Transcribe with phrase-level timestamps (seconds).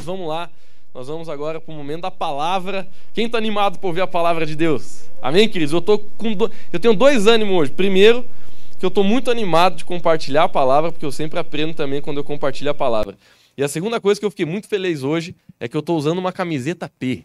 [0.00, 0.48] vamos lá.
[0.94, 2.86] Nós vamos agora para o momento da palavra.
[3.14, 5.04] Quem está animado por ouvir a palavra de Deus?
[5.22, 5.72] Amém, queridos?
[5.72, 6.50] Eu, tô com do...
[6.72, 7.70] eu tenho dois ânimos hoje.
[7.70, 8.24] Primeiro,
[8.78, 12.18] que eu estou muito animado de compartilhar a palavra, porque eu sempre aprendo também quando
[12.18, 13.16] eu compartilho a palavra.
[13.56, 16.18] E a segunda coisa que eu fiquei muito feliz hoje é que eu estou usando
[16.18, 17.24] uma camiseta P.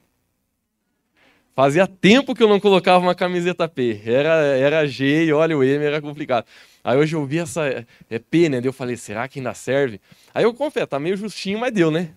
[1.56, 4.00] Fazia tempo que eu não colocava uma camiseta P.
[4.06, 6.46] Era, era G e olha, o M era complicado.
[6.84, 8.62] Aí hoje eu vi essa é P, né?
[8.64, 10.00] Eu falei, será que ainda serve?
[10.34, 12.12] Aí eu confesso, tá meio justinho, mas deu, né?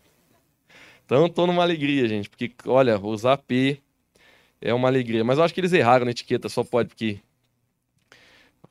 [1.10, 3.80] Então tô numa alegria, gente, porque olha, usar P
[4.60, 5.24] é uma alegria.
[5.24, 7.19] Mas eu acho que eles erraram na etiqueta, só pode, porque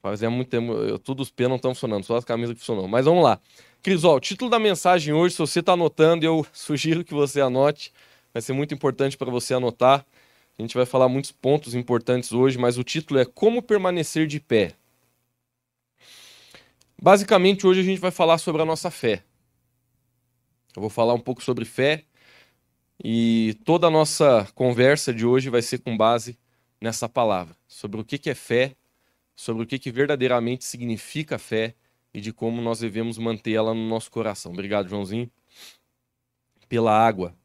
[0.02, 2.88] fazia muito tempo, eu, todos os P não estão funcionando, só as camisas que funcionam.
[2.88, 3.42] Mas vamos lá.
[3.84, 7.42] Cris, ó, o título da mensagem hoje, se você está anotando, eu sugiro que você
[7.42, 7.92] anote.
[8.34, 10.06] Vai ser muito importante para você anotar.
[10.58, 14.40] A gente vai falar muitos pontos importantes hoje, mas o título é Como Permanecer de
[14.40, 14.76] Pé.
[17.02, 19.24] Basicamente, hoje a gente vai falar sobre a nossa fé.
[20.74, 22.06] Eu vou falar um pouco sobre fé
[23.04, 26.38] e toda a nossa conversa de hoje vai ser com base
[26.82, 28.76] nessa palavra, sobre o que é fé,
[29.36, 31.76] sobre o que verdadeiramente significa fé
[32.14, 34.52] e de como nós devemos mantê-la no nosso coração.
[34.52, 35.32] Obrigado, Joãozinho,
[36.68, 37.36] pela água.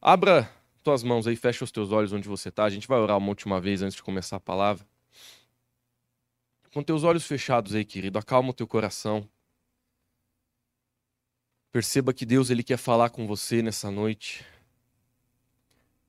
[0.00, 0.50] Abra
[0.82, 2.64] tuas mãos aí, fecha os teus olhos onde você está.
[2.64, 4.86] A gente vai orar uma última vez antes de começar a palavra.
[6.72, 9.28] Com teus olhos fechados aí, querido, acalma o teu coração.
[11.72, 14.44] Perceba que Deus ele quer falar com você nessa noite.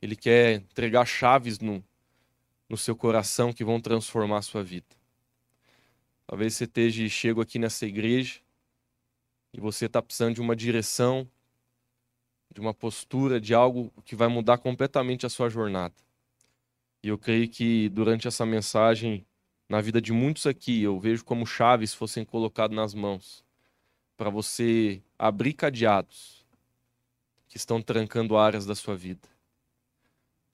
[0.02, 1.84] Ele quer entregar chaves no,
[2.68, 4.88] no seu coração que vão transformar a sua vida.
[6.26, 8.40] Talvez você esteja chego aqui nessa igreja
[9.54, 11.28] e você está precisando de uma direção,
[12.54, 15.96] de uma postura, de algo que vai mudar completamente a sua jornada.
[17.02, 19.26] E eu creio que durante essa mensagem
[19.70, 23.46] na vida de muitos aqui, eu vejo como chaves fossem colocadas nas mãos
[24.18, 26.44] para você abrir cadeados
[27.48, 29.28] que estão trancando áreas da sua vida.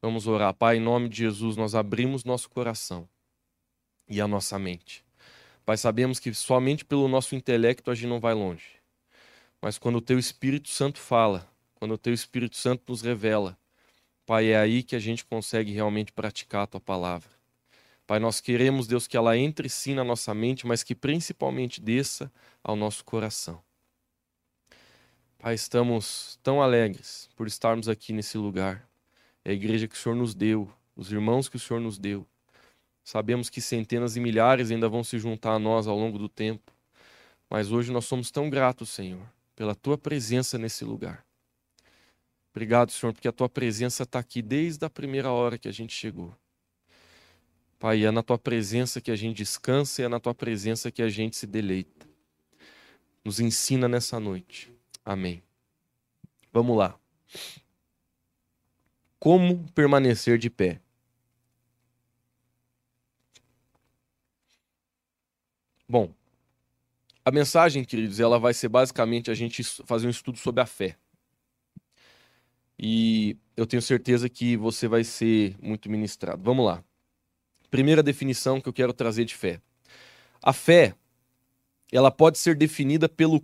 [0.06, 0.54] Vamos orar.
[0.54, 3.10] Pai, em nome de Jesus, nós abrimos nosso coração
[4.08, 5.04] e a nossa mente.
[5.66, 8.80] Pai, sabemos que somente pelo nosso intelecto a gente não vai longe.
[9.60, 13.58] Mas quando o teu Espírito Santo fala, quando o teu Espírito Santo nos revela,
[14.28, 17.32] Pai, é aí que a gente consegue realmente praticar a tua palavra.
[18.06, 22.32] Pai, nós queremos, Deus, que ela entre sim na nossa mente, mas que principalmente desça
[22.64, 23.60] ao nosso coração.
[25.40, 28.88] Pai, estamos tão alegres por estarmos aqui nesse lugar.
[29.46, 32.26] É a igreja que o Senhor nos deu, os irmãos que o Senhor nos deu.
[33.04, 36.74] Sabemos que centenas e milhares ainda vão se juntar a nós ao longo do tempo.
[37.48, 39.22] Mas hoje nós somos tão gratos, Senhor,
[39.56, 41.24] pela tua presença nesse lugar.
[42.52, 45.94] Obrigado, Senhor, porque a tua presença está aqui desde a primeira hora que a gente
[45.94, 46.36] chegou.
[47.78, 51.04] Pai, é na tua presença que a gente descansa e é na tua presença que
[51.04, 52.08] a gente se deleita.
[53.24, 54.72] Nos ensina nessa noite.
[55.04, 55.44] Amém.
[56.52, 56.98] Vamos lá.
[59.20, 60.80] Como permanecer de pé?
[65.88, 66.12] Bom,
[67.24, 70.96] a mensagem, queridos, ela vai ser basicamente a gente fazer um estudo sobre a fé.
[72.78, 76.44] E eu tenho certeza que você vai ser muito ministrado.
[76.44, 76.84] Vamos lá.
[77.72, 79.60] Primeira definição que eu quero trazer de fé.
[80.44, 80.94] A fé,
[81.92, 83.44] ela pode ser definida pelo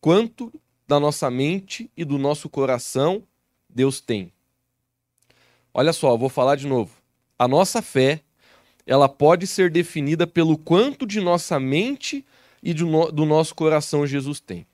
[0.00, 0.52] quanto
[0.86, 3.26] da nossa mente e do nosso coração
[3.68, 4.30] Deus tem.
[5.74, 6.90] Olha só, vou falar de novo.
[7.38, 8.20] A nossa fé,
[8.86, 12.24] ela pode ser definida pelo quanto de nossa mente
[12.62, 14.66] e do, no, do nosso coração Jesus tem.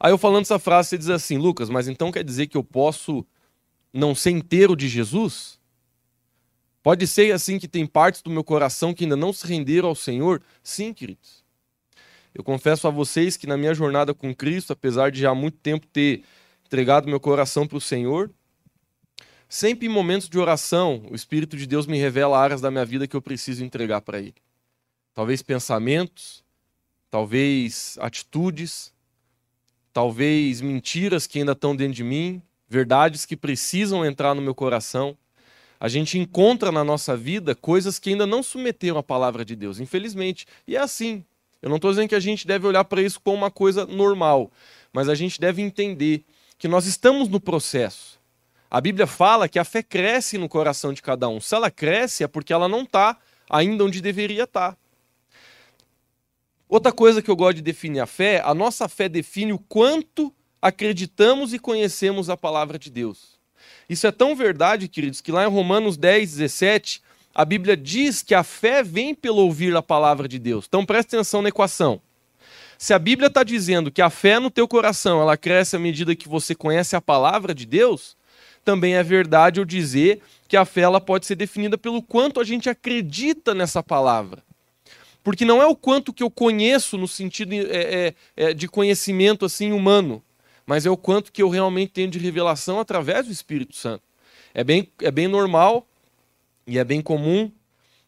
[0.00, 2.64] Aí eu falando essa frase, você diz assim, Lucas, mas então quer dizer que eu
[2.64, 3.24] posso
[3.92, 5.60] não ser inteiro de Jesus?
[6.82, 9.94] Pode ser assim que tem partes do meu coração que ainda não se renderam ao
[9.94, 10.42] Senhor?
[10.62, 11.44] Sim, queridos.
[12.34, 15.58] Eu confesso a vocês que na minha jornada com Cristo, apesar de já há muito
[15.58, 16.24] tempo ter
[16.66, 18.30] entregado meu coração para o Senhor,
[19.52, 23.06] sempre em momentos de oração, o Espírito de Deus me revela áreas da minha vida
[23.06, 24.34] que eu preciso entregar para Ele.
[25.12, 26.42] Talvez pensamentos,
[27.10, 28.92] talvez atitudes,
[29.92, 35.16] talvez mentiras que ainda estão dentro de mim, verdades que precisam entrar no meu coração
[35.82, 39.80] a gente encontra na nossa vida coisas que ainda não submeteram à palavra de Deus,
[39.80, 40.46] infelizmente.
[40.64, 41.24] E é assim.
[41.60, 44.48] Eu não estou dizendo que a gente deve olhar para isso como uma coisa normal,
[44.92, 46.24] mas a gente deve entender
[46.56, 48.11] que nós estamos no processo.
[48.72, 51.38] A Bíblia fala que a fé cresce no coração de cada um.
[51.42, 53.18] Se ela cresce, é porque ela não está
[53.50, 54.72] ainda onde deveria estar.
[54.72, 54.78] Tá.
[56.66, 60.32] Outra coisa que eu gosto de definir a fé, a nossa fé define o quanto
[60.62, 63.38] acreditamos e conhecemos a palavra de Deus.
[63.90, 67.02] Isso é tão verdade, queridos, que lá em Romanos 10, 17,
[67.34, 70.64] a Bíblia diz que a fé vem pelo ouvir a palavra de Deus.
[70.66, 72.00] Então preste atenção na equação.
[72.78, 76.16] Se a Bíblia está dizendo que a fé no teu coração ela cresce à medida
[76.16, 78.16] que você conhece a palavra de Deus,
[78.64, 82.44] também é verdade eu dizer que a fé ela pode ser definida pelo quanto a
[82.44, 84.42] gente acredita nessa palavra.
[85.22, 89.44] Porque não é o quanto que eu conheço no sentido é, é, é, de conhecimento
[89.44, 90.22] assim humano,
[90.66, 94.02] mas é o quanto que eu realmente tenho de revelação através do Espírito Santo.
[94.52, 95.86] É bem, é bem normal
[96.66, 97.50] e é bem comum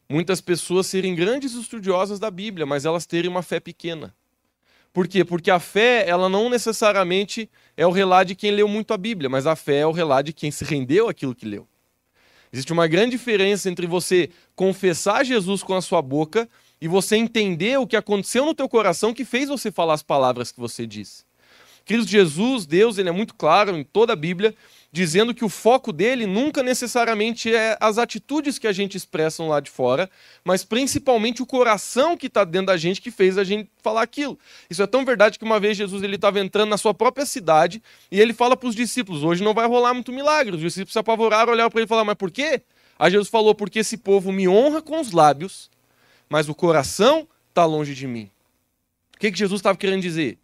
[0.09, 4.15] muitas pessoas serem grandes estudiosas da Bíblia, mas elas terem uma fé pequena.
[4.95, 5.25] Por quê?
[5.25, 9.29] Porque a fé, ela não necessariamente é o relato de quem leu muito a Bíblia,
[9.29, 11.67] mas a fé é o relato de quem se rendeu àquilo que leu.
[12.53, 16.49] Existe uma grande diferença entre você confessar Jesus com a sua boca
[16.81, 20.53] e você entender o que aconteceu no teu coração que fez você falar as palavras
[20.53, 21.25] que você disse.
[21.85, 24.55] Queridos, Jesus, Deus, ele é muito claro em toda a Bíblia
[24.95, 29.59] dizendo que o foco dele nunca necessariamente é as atitudes que a gente expressa lá
[29.59, 30.09] de fora,
[30.45, 34.39] mas principalmente o coração que está dentro da gente que fez a gente falar aquilo.
[34.71, 37.83] Isso é tão verdade que uma vez Jesus ele estava entrando na sua própria cidade
[38.09, 40.55] e ele fala para os discípulos: hoje não vai rolar muito milagre.
[40.55, 42.63] Os discípulos se apavoraram, olharam para ele e falaram: mas por quê?
[42.97, 45.69] Aí Jesus falou: porque esse povo me honra com os lábios,
[46.29, 48.31] mas o coração está longe de mim.
[49.17, 50.39] O que, que Jesus estava querendo dizer?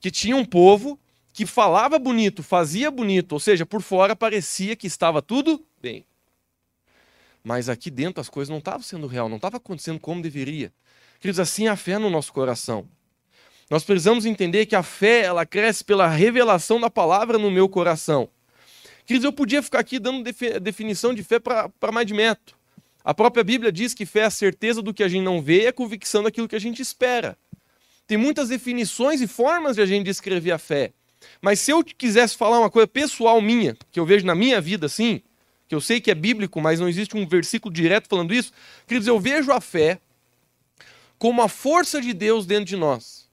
[0.00, 0.98] Que tinha um povo
[1.32, 6.04] que falava bonito, fazia bonito, ou seja, por fora parecia que estava tudo bem.
[7.42, 10.72] Mas aqui dentro as coisas não estavam sendo real, não estava acontecendo como deveria.
[11.20, 12.86] Queridos, assim é a fé no nosso coração.
[13.70, 18.28] Nós precisamos entender que a fé, ela cresce pela revelação da palavra no meu coração.
[19.06, 20.24] Queridos, eu podia ficar aqui dando
[20.60, 22.56] definição de fé para mais de metro.
[23.04, 25.62] A própria Bíblia diz que fé é a certeza do que a gente não vê
[25.62, 27.38] e a convicção daquilo que a gente espera.
[28.10, 30.92] Tem muitas definições e formas de a gente descrever a fé.
[31.40, 34.86] Mas se eu quisesse falar uma coisa pessoal minha, que eu vejo na minha vida
[34.86, 35.22] assim,
[35.68, 38.50] que eu sei que é bíblico, mas não existe um versículo direto falando isso,
[38.84, 40.00] queridos, eu vejo a fé
[41.20, 43.28] como a força de Deus dentro de nós.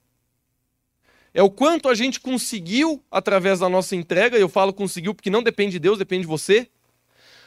[1.34, 5.42] É o quanto a gente conseguiu através da nossa entrega, eu falo conseguiu porque não
[5.42, 6.70] depende de Deus, depende de você.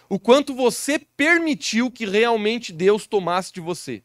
[0.08, 4.02] O quanto você permitiu que realmente Deus tomasse de você.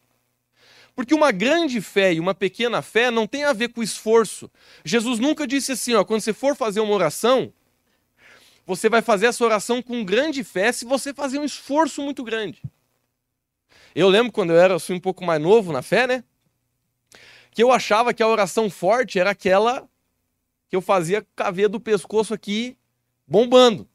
[0.95, 4.49] Porque uma grande fé e uma pequena fé não tem a ver com esforço.
[4.83, 7.51] Jesus nunca disse assim, ó, quando você for fazer uma oração,
[8.65, 12.61] você vai fazer essa oração com grande fé se você fazer um esforço muito grande.
[13.93, 16.23] Eu lembro quando eu era assim, um pouco mais novo na fé, né?
[17.51, 19.87] Que eu achava que a oração forte era aquela
[20.69, 22.77] que eu fazia com a veia do pescoço aqui
[23.27, 23.87] bombando.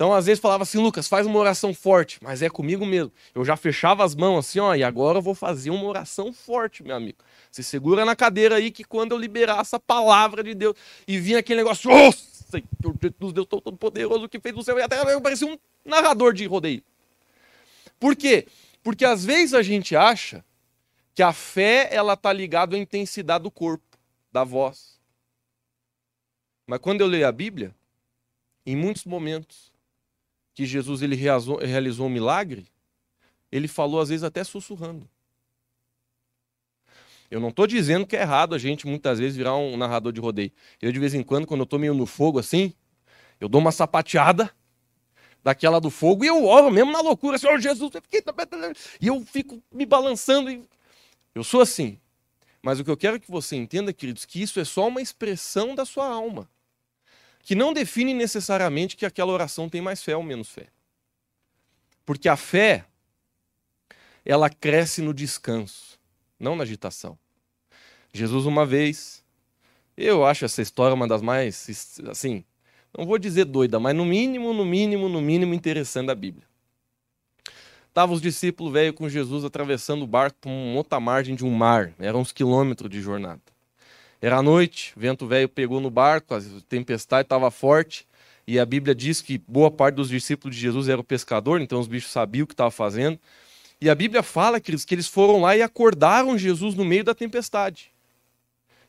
[0.00, 3.12] Então, às vezes, falava assim, Lucas, faz uma oração forte, mas é comigo mesmo.
[3.34, 6.82] Eu já fechava as mãos assim, ó, e agora eu vou fazer uma oração forte,
[6.82, 7.18] meu amigo.
[7.50, 10.74] Se segura na cadeira aí que quando eu liberar essa palavra de Deus
[11.06, 12.64] e vinha aquele negócio, oh, Senhor
[12.98, 16.32] Jesus, Deus todo poderoso que fez o céu e a terra, eu parecia um narrador
[16.32, 16.82] de rodeio.
[17.98, 18.46] Por quê?
[18.82, 20.42] Porque às vezes a gente acha
[21.14, 23.98] que a fé ela tá ligada à intensidade do corpo,
[24.32, 24.98] da voz.
[26.66, 27.74] Mas quando eu leio a Bíblia,
[28.64, 29.69] em muitos momentos
[30.54, 32.66] que Jesus ele realizou, realizou um milagre,
[33.50, 35.08] ele falou às vezes até sussurrando.
[37.30, 40.20] Eu não estou dizendo que é errado a gente muitas vezes virar um narrador de
[40.20, 40.50] rodeio.
[40.82, 42.74] Eu de vez em quando, quando eu estou meio no fogo assim,
[43.40, 44.50] eu dou uma sapateada
[45.42, 47.92] daquela do fogo e eu oro mesmo na loucura, Senhor Jesus,
[49.00, 50.50] e eu fico me balançando.
[50.50, 50.62] E...
[51.34, 51.98] Eu sou assim.
[52.62, 55.74] Mas o que eu quero que você entenda, queridos, que isso é só uma expressão
[55.74, 56.48] da sua alma
[57.42, 60.66] que não define necessariamente que aquela oração tem mais fé ou menos fé.
[62.04, 62.84] Porque a fé,
[64.24, 65.98] ela cresce no descanso,
[66.38, 67.18] não na agitação.
[68.12, 69.24] Jesus, uma vez,
[69.96, 72.44] eu acho essa história uma das mais, assim,
[72.96, 76.44] não vou dizer doida, mas no mínimo, no mínimo, no mínimo interessante da Bíblia.
[77.88, 81.50] Estavam os discípulos velho com Jesus atravessando o barco por uma outra margem de um
[81.50, 83.40] mar, eram uns quilômetros de jornada.
[84.22, 88.06] Era noite, vento velho pegou no barco, a tempestade estava forte,
[88.46, 91.86] e a Bíblia diz que boa parte dos discípulos de Jesus eram pescador, então os
[91.86, 93.18] bichos sabiam o que estava fazendo.
[93.80, 97.02] E a Bíblia fala que eles, que eles foram lá e acordaram Jesus no meio
[97.02, 97.90] da tempestade.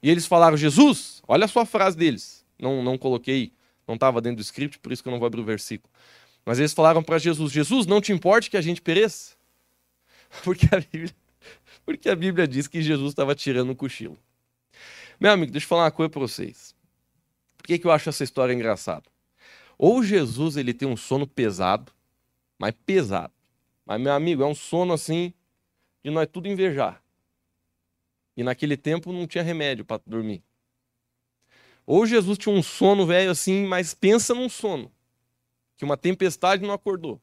[0.04, 2.44] E eles falaram: Jesus, olha a sua frase deles.
[2.60, 3.54] Não, não coloquei,
[3.88, 5.90] não estava dentro do script, por isso que eu não vou abrir o versículo.
[6.46, 9.36] Mas eles falaram para Jesus: Jesus, não te importe que a gente pereça?
[10.44, 11.16] Porque a Bíblia,
[11.86, 14.18] porque a Bíblia diz que Jesus estava tirando um cochilo.
[15.22, 16.76] Meu amigo, deixa eu falar uma coisa para vocês.
[17.56, 19.04] Por que, que eu acho essa história engraçada?
[19.78, 21.92] Ou Jesus ele tem um sono pesado,
[22.58, 23.32] mas pesado.
[23.86, 25.32] Mas, meu amigo, é um sono assim
[26.04, 27.04] de nós tudo invejar.
[28.36, 30.44] E naquele tempo não tinha remédio para dormir.
[31.86, 34.92] Ou Jesus tinha um sono velho assim, mas pensa num sono.
[35.78, 37.22] Que uma tempestade não acordou.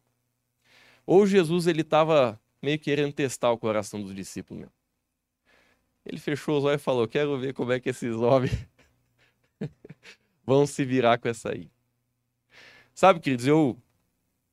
[1.05, 4.78] Ou Jesus ele estava meio querendo testar o coração dos discípulos mesmo.
[6.09, 8.67] Ele fechou os olhos e falou: Quero ver como é que esses homens
[10.45, 11.71] vão se virar com essa aí.
[12.95, 13.81] Sabe, queridos, eu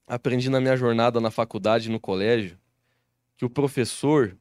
[0.05, 2.59] aprendi na minha jornada na faculdade, no colégio,
[3.37, 4.37] que o professor.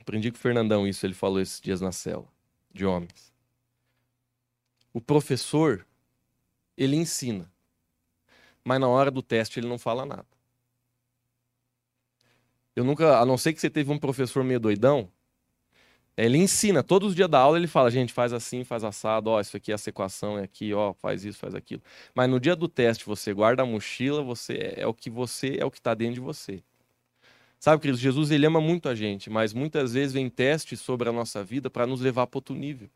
[0.00, 2.26] Aprendi com o Fernandão isso, ele falou esses dias na cela
[2.70, 3.32] de homens.
[4.92, 5.86] O professor,
[6.76, 7.50] ele ensina,
[8.62, 10.26] mas na hora do teste ele não fala nada.
[12.76, 15.10] Eu nunca, a não ser que você teve um professor meio doidão,
[16.16, 19.40] ele ensina, todos os dias da aula ele fala, gente, faz assim, faz assado, ó,
[19.40, 21.82] isso aqui é essa equação, é aqui, ó, faz isso, faz aquilo.
[22.14, 25.56] Mas no dia do teste você guarda a mochila, você é, é o que você
[25.58, 26.62] é o que está dentro de você.
[27.58, 31.12] Sabe, queridos, Jesus ele ama muito a gente, mas muitas vezes vem testes sobre a
[31.12, 32.88] nossa vida para nos levar para outro nível.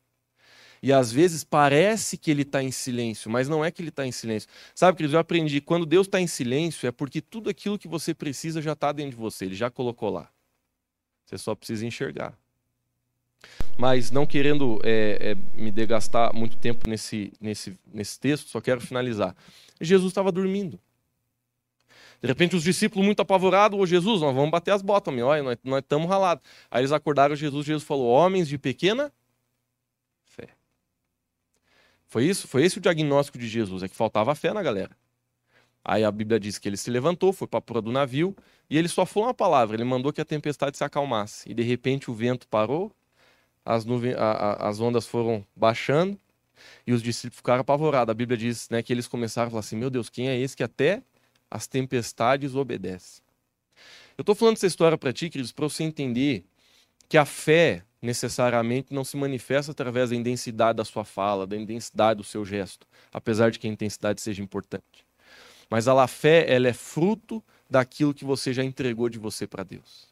[0.82, 4.06] E às vezes parece que ele está em silêncio, mas não é que ele está
[4.06, 4.48] em silêncio.
[4.74, 8.14] Sabe, queridos, eu aprendi, quando Deus está em silêncio é porque tudo aquilo que você
[8.14, 10.30] precisa já está dentro de você, ele já colocou lá.
[11.24, 12.38] Você só precisa enxergar.
[13.76, 18.80] Mas não querendo é, é, me degastar muito tempo nesse, nesse, nesse texto, só quero
[18.80, 19.36] finalizar.
[19.80, 20.78] Jesus estava dormindo.
[22.20, 25.56] De repente, os discípulos, muito apavorados, ô Jesus, nós vamos bater as botas, meu, olha,
[25.62, 26.42] nós estamos ralados.
[26.68, 29.12] Aí eles acordaram Jesus, Jesus falou: Homens de pequena
[30.24, 30.48] fé.
[32.08, 32.48] Foi isso?
[32.48, 34.96] Foi esse o diagnóstico de Jesus, é que faltava fé na galera.
[35.84, 38.36] Aí a Bíblia diz que ele se levantou, foi para a proa do navio,
[38.68, 41.48] e ele só falou uma palavra, ele mandou que a tempestade se acalmasse.
[41.48, 42.92] E de repente o vento parou,
[43.68, 46.18] as, nuvens, a, a, as ondas foram baixando
[46.86, 48.10] e os discípulos ficaram apavorados.
[48.10, 50.56] A Bíblia diz né, que eles começaram a falar assim: Meu Deus, quem é esse
[50.56, 51.02] que até
[51.50, 53.20] as tempestades obedece?
[54.16, 56.44] Eu estou falando essa história para ti, queridos, para você entender
[57.10, 62.18] que a fé necessariamente não se manifesta através da intensidade da sua fala, da intensidade
[62.18, 65.04] do seu gesto, apesar de que a intensidade seja importante.
[65.68, 70.07] Mas a fé, ela é fruto daquilo que você já entregou de você para Deus.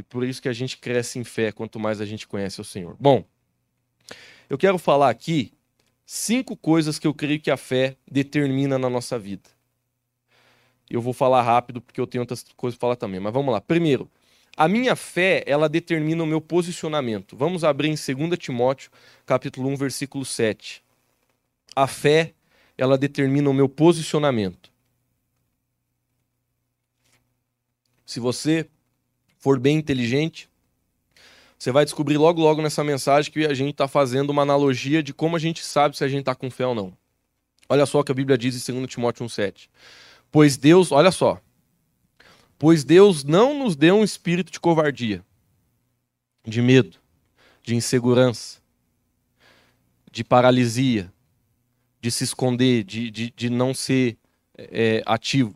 [0.00, 2.64] E por isso que a gente cresce em fé quanto mais a gente conhece o
[2.64, 2.96] Senhor.
[2.98, 3.22] Bom,
[4.48, 5.52] eu quero falar aqui
[6.06, 9.50] cinco coisas que eu creio que a fé determina na nossa vida.
[10.88, 13.60] Eu vou falar rápido porque eu tenho outras coisas para falar também, mas vamos lá.
[13.60, 14.10] Primeiro,
[14.56, 17.36] a minha fé, ela determina o meu posicionamento.
[17.36, 18.90] Vamos abrir em 2 Timóteo,
[19.26, 20.82] capítulo 1, versículo 7.
[21.76, 22.32] A fé,
[22.78, 24.72] ela determina o meu posicionamento.
[28.06, 28.66] Se você
[29.40, 30.48] for bem inteligente,
[31.58, 35.12] você vai descobrir logo logo nessa mensagem que a gente está fazendo uma analogia de
[35.12, 36.96] como a gente sabe se a gente está com fé ou não.
[37.68, 39.68] Olha só o que a Bíblia diz em 2 Timóteo 1,7.
[40.30, 41.40] Pois Deus, olha só.
[42.58, 45.24] Pois Deus não nos deu um espírito de covardia,
[46.46, 46.98] de medo,
[47.62, 48.60] de insegurança,
[50.10, 51.12] de paralisia,
[52.00, 54.16] de se esconder, de, de, de não ser
[54.56, 55.54] é, ativo,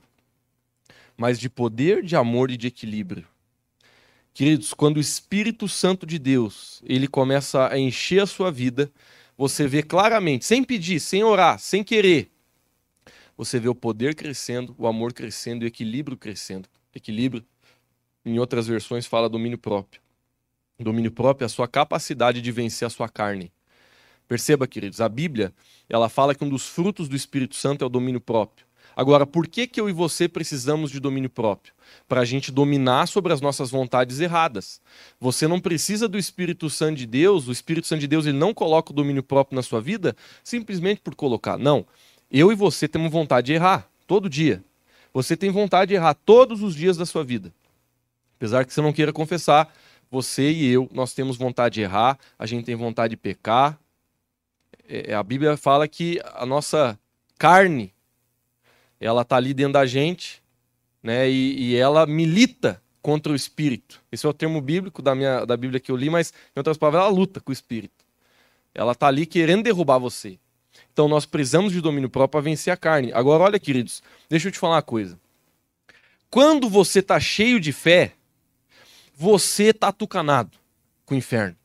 [1.17, 3.27] mas de poder, de amor e de equilíbrio.
[4.35, 8.91] Queridos, quando o Espírito Santo de Deus, ele começa a encher a sua vida,
[9.39, 12.31] você vê claramente, sem pedir, sem orar, sem querer,
[13.37, 16.69] você vê o poder crescendo, o amor crescendo e o equilíbrio crescendo.
[16.95, 17.45] Equilíbrio,
[18.25, 20.01] em outras versões, fala domínio próprio.
[20.79, 23.53] Domínio próprio é a sua capacidade de vencer a sua carne.
[24.29, 25.53] Perceba, queridos, a Bíblia,
[25.89, 28.64] ela fala que um dos frutos do Espírito Santo é o domínio próprio.
[28.97, 31.73] Agora, por que, que eu e você precisamos de domínio próprio?
[32.09, 34.81] Para a gente dominar sobre as nossas vontades erradas.
[35.21, 38.55] Você não precisa do Espírito Santo de Deus, o Espírito Santo de Deus ele não
[38.55, 41.59] coloca o domínio próprio na sua vida simplesmente por colocar.
[41.59, 41.87] Não.
[42.31, 44.63] Eu e você temos vontade de errar todo dia.
[45.13, 47.53] Você tem vontade de errar todos os dias da sua vida.
[48.37, 49.73] Apesar que você não queira confessar,
[50.11, 53.79] você e eu, nós temos vontade de errar, a gente tem vontade de pecar.
[54.89, 56.99] É, a Bíblia fala que a nossa
[57.39, 57.94] carne
[59.05, 60.43] ela está ali dentro da gente,
[61.03, 61.29] né?
[61.29, 64.01] E, e, ela milita contra o espírito.
[64.11, 66.79] Esse é o termo bíblico da minha da Bíblia que eu li, mas em outras
[66.79, 68.05] palavras, ela luta com o espírito.
[68.75, 70.39] Ela está ali querendo derrubar você.
[70.93, 73.13] Então nós precisamos de domínio próprio para vencer a carne.
[73.13, 75.19] Agora, olha, queridos, deixa eu te falar uma coisa.
[76.31, 78.15] Quando você está cheio de fé,
[79.15, 80.57] você está atucanado
[81.05, 81.57] com o inferno,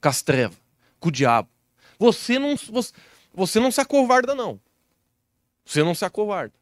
[0.00, 0.58] com as trevas,
[0.98, 1.48] com o diabo.
[1.98, 2.92] Você não, você,
[3.32, 4.60] você não se acovarda, não.
[5.64, 6.59] Você não se acovarda.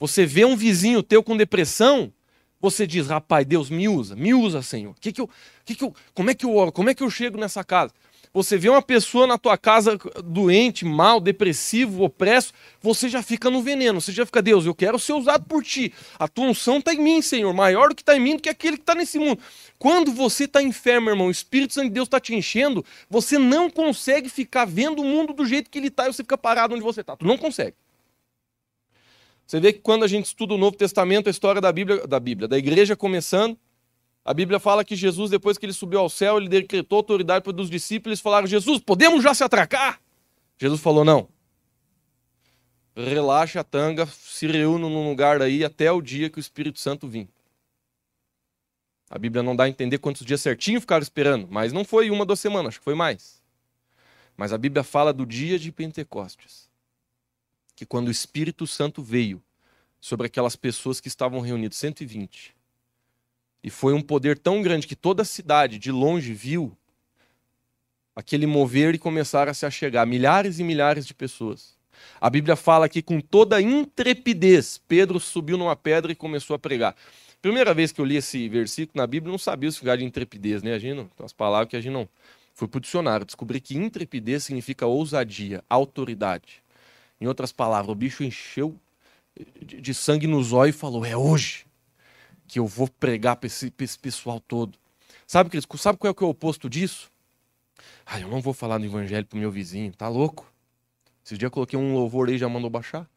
[0.00, 2.10] Você vê um vizinho teu com depressão,
[2.58, 4.94] você diz, rapaz, Deus me usa, me usa, Senhor.
[4.98, 5.28] Que que eu,
[5.64, 6.72] que que eu, como é que eu oro?
[6.72, 7.92] Como é que eu chego nessa casa?
[8.32, 13.60] Você vê uma pessoa na tua casa doente, mal, depressivo, opresso, você já fica no
[13.60, 15.92] veneno, você já fica, Deus, eu quero ser usado por ti.
[16.16, 18.48] A tua unção está em mim, Senhor, maior do que está em mim do que
[18.48, 19.40] aquele que está nesse mundo.
[19.78, 23.68] Quando você está enfermo, irmão, o Espírito Santo de Deus está te enchendo, você não
[23.68, 26.84] consegue ficar vendo o mundo do jeito que ele está e você fica parado onde
[26.84, 27.16] você está.
[27.16, 27.74] Tu não consegue.
[29.50, 32.20] Você vê que quando a gente estuda o Novo Testamento, a história da Bíblia, da
[32.20, 33.58] Bíblia, da igreja começando,
[34.24, 37.60] A Bíblia fala que Jesus, depois que ele subiu ao céu, ele decretou autoridade para
[37.60, 38.12] os discípulos.
[38.12, 40.00] Eles falaram: Jesus, podemos já se atracar?
[40.56, 41.28] Jesus falou: Não.
[42.94, 47.08] Relaxa a tanga, se reúna num lugar aí até o dia que o Espírito Santo
[47.08, 47.28] vir.
[49.10, 52.24] A Bíblia não dá a entender quantos dias certinho ficaram esperando, mas não foi uma,
[52.24, 53.42] duas semanas, acho que foi mais.
[54.36, 56.69] Mas a Bíblia fala do dia de Pentecostes.
[57.80, 59.42] Que quando o Espírito Santo veio
[59.98, 62.54] sobre aquelas pessoas que estavam reunidas, 120.
[63.64, 66.76] E foi um poder tão grande que toda a cidade, de longe, viu
[68.14, 70.06] aquele mover e começaram a se achegar.
[70.06, 71.74] Milhares e milhares de pessoas.
[72.20, 76.94] A Bíblia fala que com toda intrepidez, Pedro subiu numa pedra e começou a pregar.
[77.40, 80.62] Primeira vez que eu li esse versículo na Bíblia, não sabia o significado de intrepidez,
[80.62, 80.74] né?
[80.74, 82.06] A gente não, as palavras que a gente não.
[82.52, 86.62] Fui para o dicionário, descobri que intrepidez significa ousadia, autoridade.
[87.20, 88.78] Em outras palavras, o bicho encheu
[89.62, 91.66] de sangue nos olhos e falou: É hoje
[92.48, 94.78] que eu vou pregar para esse, esse, pessoal todo.
[95.26, 97.10] Sabe, Cris, sabe qual é, que é o oposto disso?
[98.04, 100.52] Ah, eu não vou falar do evangelho pro meu vizinho, tá louco?
[101.24, 103.08] Esses dias eu coloquei um louvor aí e já mandou baixar.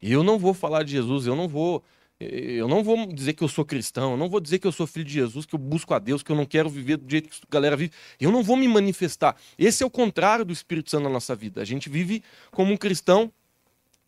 [0.00, 1.84] Eu não vou falar de Jesus, eu não vou
[2.20, 4.86] eu não vou dizer que eu sou cristão, eu não vou dizer que eu sou
[4.88, 7.28] filho de Jesus, que eu busco a Deus, que eu não quero viver do jeito
[7.28, 7.92] que a galera vive.
[8.20, 9.36] Eu não vou me manifestar.
[9.56, 11.62] Esse é o contrário do Espírito Santo na nossa vida.
[11.62, 13.32] A gente vive como um cristão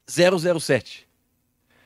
[0.08, 1.06] 007.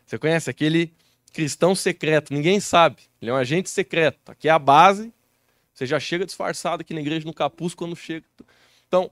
[0.06, 0.94] Você conhece aquele
[1.32, 2.32] cristão secreto?
[2.32, 3.02] Ninguém sabe.
[3.20, 4.32] Ele é um agente secreto.
[4.32, 5.12] Aqui é a base.
[5.74, 8.24] Você já chega disfarçado aqui na igreja no capuz quando chega.
[8.86, 9.10] Então,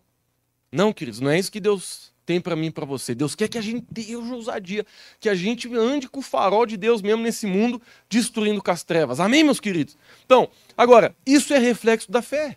[0.71, 3.15] não, queridos, não é isso que Deus tem para mim e para você.
[3.15, 4.87] Deus quer que a gente tenha ousadia,
[5.21, 8.83] que a gente ande com o farol de Deus mesmo nesse mundo, destruindo com as
[8.83, 9.21] trevas.
[9.21, 9.97] Amém, meus queridos?
[10.25, 12.57] Então, agora, isso é reflexo da fé.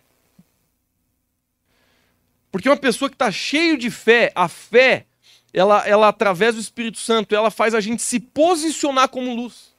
[2.50, 5.04] Porque uma pessoa que está cheio de fé, a fé,
[5.52, 9.75] ela, ela através do Espírito Santo, ela faz a gente se posicionar como luz.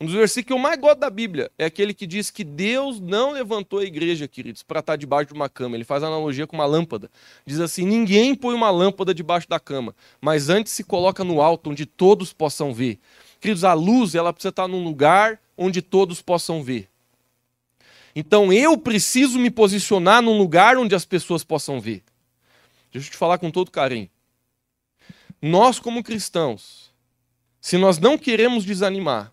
[0.00, 2.98] Um dos versículos que eu mais gosto da Bíblia é aquele que diz que Deus
[2.98, 5.76] não levantou a igreja, queridos, para estar tá debaixo de uma cama.
[5.76, 7.10] Ele faz analogia com uma lâmpada.
[7.44, 11.68] Diz assim: ninguém põe uma lâmpada debaixo da cama, mas antes se coloca no alto,
[11.68, 12.98] onde todos possam ver.
[13.38, 16.88] Queridos, a luz ela precisa estar num lugar onde todos possam ver.
[18.16, 22.02] Então eu preciso me posicionar num lugar onde as pessoas possam ver.
[22.90, 24.08] Deixa eu te falar com todo carinho.
[25.42, 26.90] Nós, como cristãos,
[27.60, 29.30] se nós não queremos desanimar,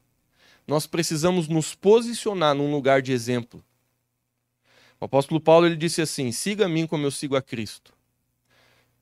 [0.67, 3.63] nós precisamos nos posicionar num lugar de exemplo.
[4.99, 7.93] O apóstolo Paulo ele disse assim: siga a mim como eu sigo a Cristo.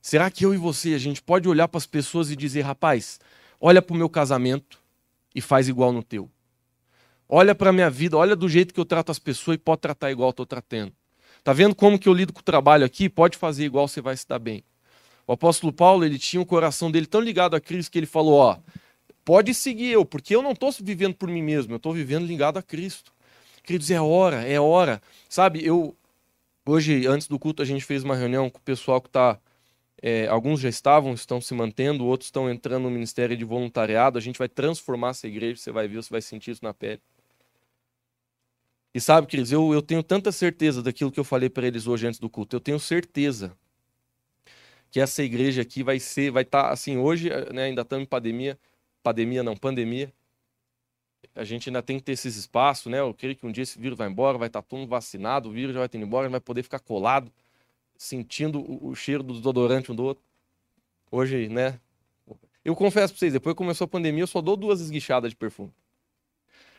[0.00, 3.18] Será que eu e você, a gente pode olhar para as pessoas e dizer, rapaz,
[3.60, 4.78] olha para o meu casamento
[5.34, 6.30] e faz igual no teu?
[7.28, 9.80] Olha para a minha vida, olha do jeito que eu trato as pessoas e pode
[9.80, 10.92] tratar igual eu estou tratando.
[11.42, 13.08] Tá vendo como que eu lido com o trabalho aqui?
[13.08, 14.62] Pode fazer igual, você vai se dar bem.
[15.26, 18.34] O apóstolo Paulo, ele tinha o coração dele tão ligado a Cristo que ele falou,
[18.34, 18.58] ó,
[19.26, 22.58] pode seguir eu, porque eu não estou vivendo por mim mesmo, eu estou vivendo ligado
[22.58, 23.12] a Cristo.
[23.64, 25.02] Queridos, é hora, é hora.
[25.28, 25.96] Sabe, eu.
[26.64, 29.38] Hoje, antes do culto, a gente fez uma reunião com o pessoal que está.
[30.00, 34.16] É, alguns já estavam, estão se mantendo, outros estão entrando no ministério de voluntariado.
[34.16, 37.02] A gente vai transformar essa igreja, você vai ver, você vai sentir isso na pele.
[38.94, 42.06] E sabe, queridos, eu, eu tenho tanta certeza daquilo que eu falei para eles hoje
[42.06, 42.54] antes do culto.
[42.56, 43.56] Eu tenho certeza
[44.90, 48.06] que essa igreja aqui vai ser, vai estar tá, assim, hoje, né, ainda estamos em
[48.06, 48.58] pandemia,
[49.06, 50.12] pandemia não, pandemia.
[51.34, 52.98] A gente ainda tem que ter esses espaços, né?
[52.98, 55.74] Eu creio que um dia esse vírus vai embora, vai estar todo vacinado, o vírus
[55.74, 57.30] já vai ter ido embora, vai poder ficar colado,
[57.96, 60.24] sentindo o, o cheiro do desodorante um do outro.
[61.10, 61.78] Hoje, né?
[62.64, 65.36] Eu confesso pra vocês, depois que começou a pandemia, eu só dou duas esguichadas de
[65.36, 65.72] perfume.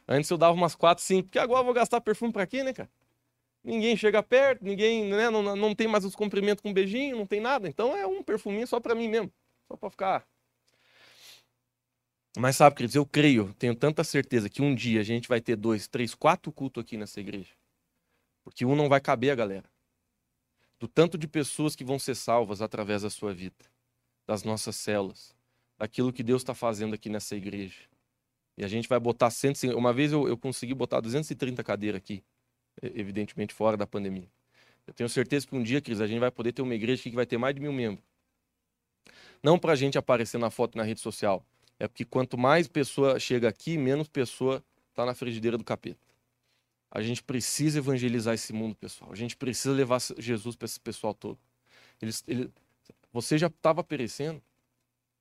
[0.06, 2.74] Antes eu dava umas quatro, cinco, porque agora eu vou gastar perfume pra quê, né,
[2.74, 2.90] cara?
[3.64, 7.40] Ninguém chega perto, ninguém, né, não, não tem mais os cumprimentos com beijinho, não tem
[7.40, 7.70] nada.
[7.70, 9.32] Então é um perfuminho só pra mim mesmo.
[9.68, 10.26] Só pra ficar
[12.40, 15.56] mas sabe, queridos, eu creio, tenho tanta certeza que um dia a gente vai ter
[15.56, 17.52] dois, três, quatro cultos aqui nessa igreja.
[18.44, 19.66] Porque um não vai caber a galera.
[20.80, 23.66] Do tanto de pessoas que vão ser salvas através da sua vida,
[24.28, 25.36] das nossas células,
[25.78, 27.80] daquilo que Deus está fazendo aqui nessa igreja.
[28.56, 29.76] E a gente vai botar 150.
[29.76, 32.24] Uma vez eu, eu consegui botar 230 cadeiras aqui,
[32.82, 34.30] evidentemente fora da pandemia.
[34.86, 37.12] Eu tenho certeza que um dia, Cris, a gente vai poder ter uma igreja que
[37.12, 38.06] vai ter mais de mil membros.
[39.42, 41.44] Não para a gente aparecer na foto na rede social,
[41.80, 46.00] é porque quanto mais pessoa chega aqui, menos pessoa está na frigideira do capeta.
[46.90, 49.12] A gente precisa evangelizar esse mundo, pessoal.
[49.12, 51.38] A gente precisa levar Jesus para esse pessoal todo.
[52.02, 52.52] Eles, ele,
[53.12, 54.42] você já estava perecendo.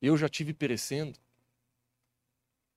[0.01, 1.17] Eu já tive perecendo.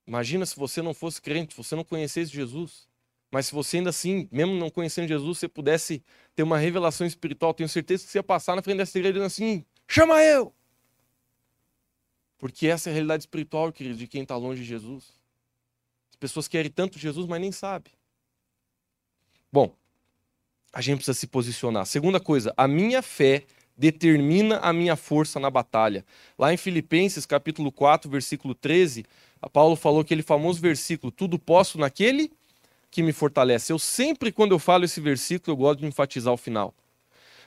[0.06, 2.88] Imagina se você não fosse crente, você não conhecesse Jesus.
[3.30, 6.02] Mas se você ainda assim, mesmo não conhecendo Jesus, você pudesse
[6.34, 9.26] ter uma revelação espiritual, tenho certeza que você ia passar na frente dessa igreja dizendo
[9.26, 10.52] assim: chama eu!
[12.40, 15.12] Porque essa é a realidade espiritual, queridos, de quem está longe de Jesus.
[16.08, 17.92] As pessoas querem tanto Jesus, mas nem sabem.
[19.52, 19.74] Bom,
[20.72, 21.84] a gente precisa se posicionar.
[21.84, 23.44] Segunda coisa, a minha fé
[23.76, 26.04] determina a minha força na batalha.
[26.38, 29.04] Lá em Filipenses, capítulo 4, versículo 13,
[29.42, 32.32] a Paulo falou aquele famoso versículo: Tudo posso naquele
[32.90, 33.70] que me fortalece.
[33.70, 36.74] Eu sempre, quando eu falo esse versículo, eu gosto de enfatizar o final.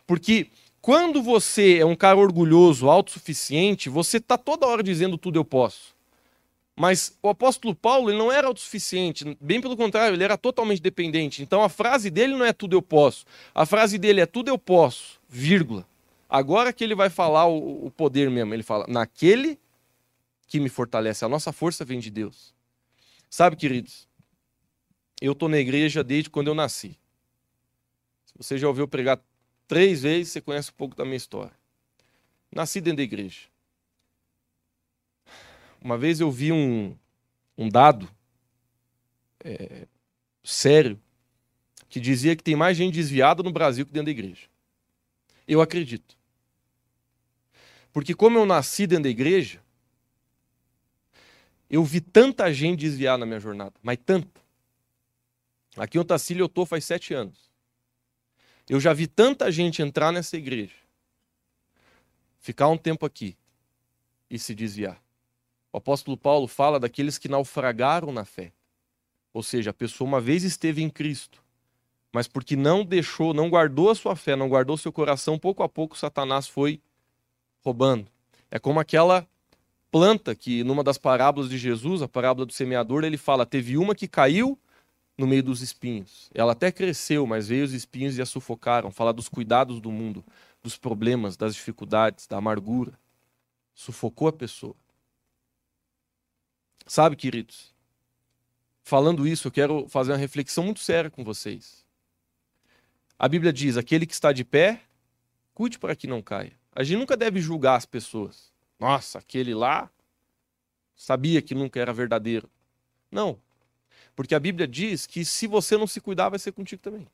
[0.05, 0.49] Porque
[0.83, 5.95] quando você é um cara orgulhoso, autossuficiente, você está toda hora dizendo tudo eu posso.
[6.75, 11.41] Mas o apóstolo Paulo ele não era autossuficiente, bem pelo contrário, ele era totalmente dependente.
[11.41, 13.23] Então a frase dele não é tudo eu posso.
[13.55, 15.87] A frase dele é tudo eu posso, vírgula.
[16.29, 19.57] Agora que ele vai falar o, o poder mesmo, ele fala, naquele
[20.47, 21.23] que me fortalece.
[21.23, 22.53] A nossa força vem de Deus.
[23.29, 24.05] Sabe, queridos,
[25.21, 26.99] eu estou na igreja desde quando eu nasci.
[28.25, 29.17] Se você já ouviu pregar
[29.67, 31.53] três vezes, você conhece um pouco da minha história.
[32.51, 33.41] Nasci dentro da igreja.
[35.81, 36.95] Uma vez eu vi um,
[37.57, 38.09] um dado
[39.43, 39.87] é,
[40.43, 40.99] sério
[41.89, 44.47] que dizia que tem mais gente desviada no Brasil que dentro da igreja.
[45.47, 46.17] Eu acredito.
[47.91, 49.61] Porque como eu nasci dentro da igreja,
[51.69, 54.41] eu vi tanta gente desviar na minha jornada, mas tanta.
[55.75, 57.51] Aqui em Otacílio eu estou faz sete anos.
[58.69, 60.75] Eu já vi tanta gente entrar nessa igreja,
[62.39, 63.35] ficar um tempo aqui
[64.29, 65.01] e se desviar.
[65.71, 68.53] O apóstolo Paulo fala daqueles que naufragaram na fé.
[69.33, 71.43] Ou seja, a pessoa uma vez esteve em Cristo,
[72.11, 75.67] mas porque não deixou, não guardou a sua fé, não guardou seu coração, pouco a
[75.67, 76.79] pouco Satanás foi
[77.63, 78.07] roubando.
[78.51, 79.27] É como aquela
[79.91, 83.95] planta que, numa das parábolas de Jesus, a parábola do semeador, ele fala: teve uma
[83.95, 84.57] que caiu
[85.17, 86.29] no meio dos espinhos.
[86.33, 88.91] Ela até cresceu, mas veio os espinhos e a sufocaram.
[88.91, 90.23] Fala dos cuidados do mundo,
[90.61, 92.93] dos problemas, das dificuldades, da amargura.
[93.73, 94.75] Sufocou a pessoa.
[96.85, 97.73] Sabe, queridos?
[98.83, 101.85] Falando isso, eu quero fazer uma reflexão muito séria com vocês.
[103.17, 104.81] A Bíblia diz: aquele que está de pé,
[105.53, 106.53] cuide para que não caia.
[106.75, 108.51] A gente nunca deve julgar as pessoas.
[108.79, 109.89] Nossa, aquele lá
[110.95, 112.49] sabia que nunca era verdadeiro.
[113.09, 113.39] Não.
[114.15, 117.07] Porque a Bíblia diz que se você não se cuidar, vai ser contigo também.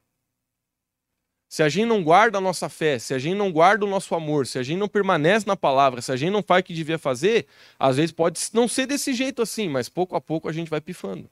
[1.47, 4.13] Se a gente não guarda a nossa fé, se a gente não guarda o nosso
[4.13, 6.73] amor, se a gente não permanece na palavra, se a gente não faz o que
[6.73, 7.47] devia fazer,
[7.79, 10.79] às vezes pode não ser desse jeito assim, mas pouco a pouco a gente vai
[10.79, 11.27] pifando.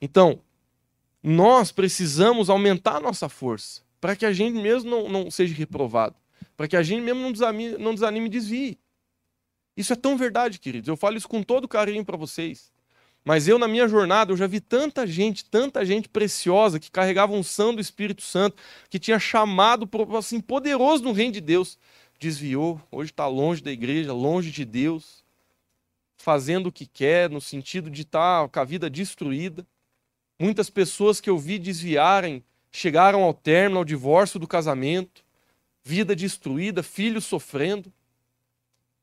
[0.00, 0.38] Então,
[1.20, 6.14] nós precisamos aumentar a nossa força para que a gente mesmo não, não seja reprovado
[6.56, 8.78] para que a gente mesmo não desanime, não desanime e desvie.
[9.76, 10.88] Isso é tão verdade, queridos.
[10.88, 12.72] Eu falo isso com todo carinho para vocês.
[13.26, 17.32] Mas eu, na minha jornada, eu já vi tanta gente, tanta gente preciosa que carregava
[17.32, 18.56] um unção do Espírito Santo,
[18.88, 21.76] que tinha chamado assim, poderoso no reino de Deus,
[22.20, 25.24] desviou, hoje está longe da igreja, longe de Deus,
[26.16, 29.66] fazendo o que quer, no sentido de estar tá com a vida destruída.
[30.38, 35.26] Muitas pessoas que eu vi desviarem chegaram ao término, ao divórcio do casamento
[35.86, 37.92] vida destruída, filhos sofrendo.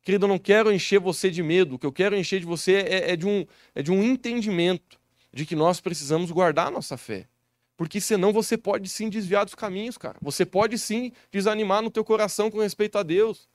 [0.04, 2.74] Querido, eu não quero encher você de medo, o que eu quero encher de você
[2.74, 5.00] é, é, de, um, é de um entendimento
[5.32, 7.26] de que nós precisamos guardar a nossa fé.
[7.78, 10.18] Porque senão você pode sim desviar dos caminhos, cara.
[10.22, 13.48] Você pode sim desanimar no teu coração com respeito a Deus.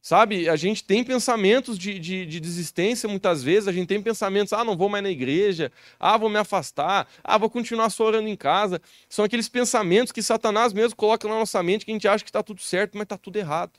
[0.00, 4.52] Sabe, a gente tem pensamentos de, de, de, desistência muitas vezes, a gente tem pensamentos,
[4.52, 8.28] ah, não vou mais na igreja, ah, vou me afastar, ah, vou continuar só orando
[8.28, 8.80] em casa.
[9.08, 12.30] São aqueles pensamentos que Satanás mesmo coloca na nossa mente que a gente acha que
[12.30, 13.72] está tudo certo, mas está tudo errado.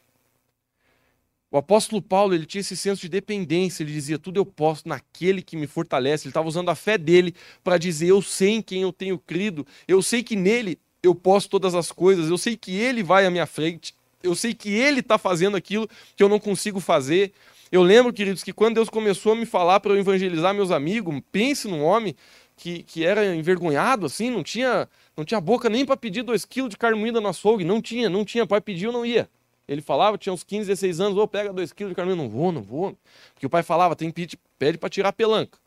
[1.49, 5.41] O apóstolo Paulo, ele tinha esse senso de dependência, ele dizia, tudo eu posso naquele
[5.41, 6.25] que me fortalece.
[6.25, 7.33] Ele estava usando a fé dele
[7.63, 11.49] para dizer, eu sei em quem eu tenho crido, eu sei que nele eu posso
[11.49, 14.99] todas as coisas, eu sei que ele vai à minha frente eu sei que Ele
[14.99, 17.31] está fazendo aquilo que eu não consigo fazer.
[17.71, 21.19] Eu lembro, queridos, que quando Deus começou a me falar para eu evangelizar meus amigos,
[21.31, 22.15] pense num homem
[22.55, 26.69] que, que era envergonhado, assim, não tinha, não tinha boca nem para pedir dois quilos
[26.69, 29.29] de carne moída no açougue, não tinha, não tinha, pai pediu, não ia.
[29.67, 32.51] Ele falava, tinha uns 15, 16 anos, oh, pega dois quilos de carne não vou,
[32.51, 32.97] não vou.
[33.33, 35.59] Porque o pai falava, tem pede, pede para tirar a pelanca.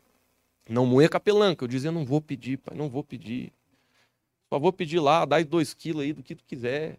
[0.67, 1.63] Não moer com a pelanca.
[1.63, 3.53] Eu dizia, não vou pedir, pai, não vou pedir.
[4.49, 6.97] Só vou pedir lá, dá dois quilos aí do que tu quiser.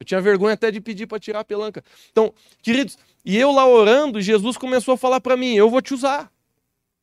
[0.00, 1.84] Eu tinha vergonha até de pedir para tirar a pelanca.
[2.10, 5.94] Então, queridos, e eu lá orando, Jesus começou a falar para mim: eu vou te
[5.94, 6.32] usar.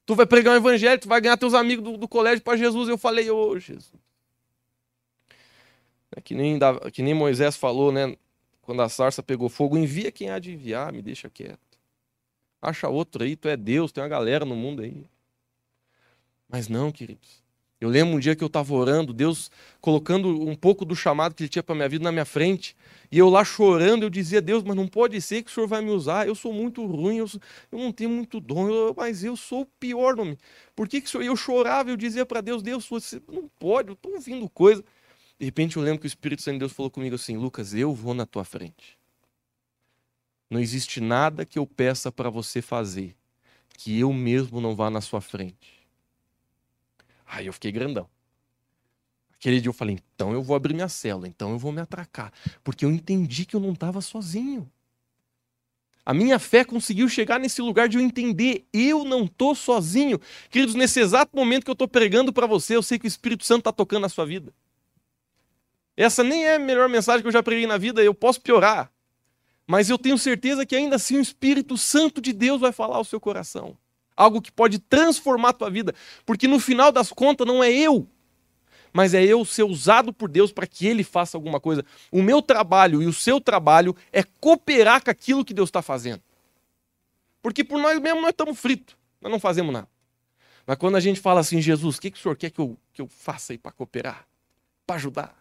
[0.05, 2.57] Tu vai pregar o um evangelho, tu vai ganhar teus amigos do, do colégio para
[2.57, 2.89] Jesus.
[2.89, 3.93] Eu falei: ô oh, Jesus.
[6.13, 6.59] É que, nem,
[6.91, 8.17] que nem Moisés falou, né?
[8.71, 11.59] Quando a sarça pegou fogo, envia quem há de enviar, me deixa quieto.
[12.61, 15.05] Acha outro aí, tu é Deus, tem uma galera no mundo aí.
[16.47, 17.43] Mas não, queridos.
[17.81, 21.43] Eu lembro um dia que eu estava orando, Deus colocando um pouco do chamado que
[21.43, 22.73] Ele tinha para minha vida na minha frente,
[23.11, 25.81] e eu lá chorando, eu dizia, Deus, mas não pode ser que o Senhor vai
[25.81, 27.41] me usar, eu sou muito ruim, eu, sou,
[27.73, 30.37] eu não tenho muito dom, eu, mas eu sou o pior nome.
[30.73, 31.25] Por que, que o Senhor...
[31.25, 34.81] Eu chorava, eu dizia para Deus, Deus, você não pode, eu estou ouvindo coisa.
[35.41, 37.95] De repente eu lembro que o Espírito Santo de Deus falou comigo assim, Lucas, eu
[37.95, 38.95] vou na tua frente.
[40.47, 43.15] Não existe nada que eu peça para você fazer
[43.73, 45.81] que eu mesmo não vá na sua frente.
[47.25, 48.07] Aí eu fiquei grandão.
[49.33, 52.31] Aquele dia eu falei, então eu vou abrir minha cela, então eu vou me atracar.
[52.63, 54.71] Porque eu entendi que eu não estava sozinho.
[56.05, 60.21] A minha fé conseguiu chegar nesse lugar de eu entender, eu não estou sozinho.
[60.51, 63.43] Queridos, nesse exato momento que eu estou pregando para você, eu sei que o Espírito
[63.43, 64.53] Santo está tocando na sua vida.
[65.95, 68.91] Essa nem é a melhor mensagem que eu já preguei na vida, eu posso piorar.
[69.67, 73.03] Mas eu tenho certeza que ainda assim o Espírito Santo de Deus vai falar ao
[73.03, 73.77] seu coração
[74.15, 78.07] algo que pode transformar a tua vida, porque no final das contas não é eu,
[78.93, 81.83] mas é eu ser usado por Deus para que Ele faça alguma coisa.
[82.11, 86.21] O meu trabalho e o seu trabalho é cooperar com aquilo que Deus está fazendo.
[87.41, 89.87] Porque por nós mesmos nós estamos fritos, nós não fazemos nada.
[90.67, 92.77] Mas quando a gente fala assim, Jesus, o que, que o Senhor quer que eu,
[92.93, 94.27] que eu faça aí para cooperar?
[94.85, 95.40] Para ajudar?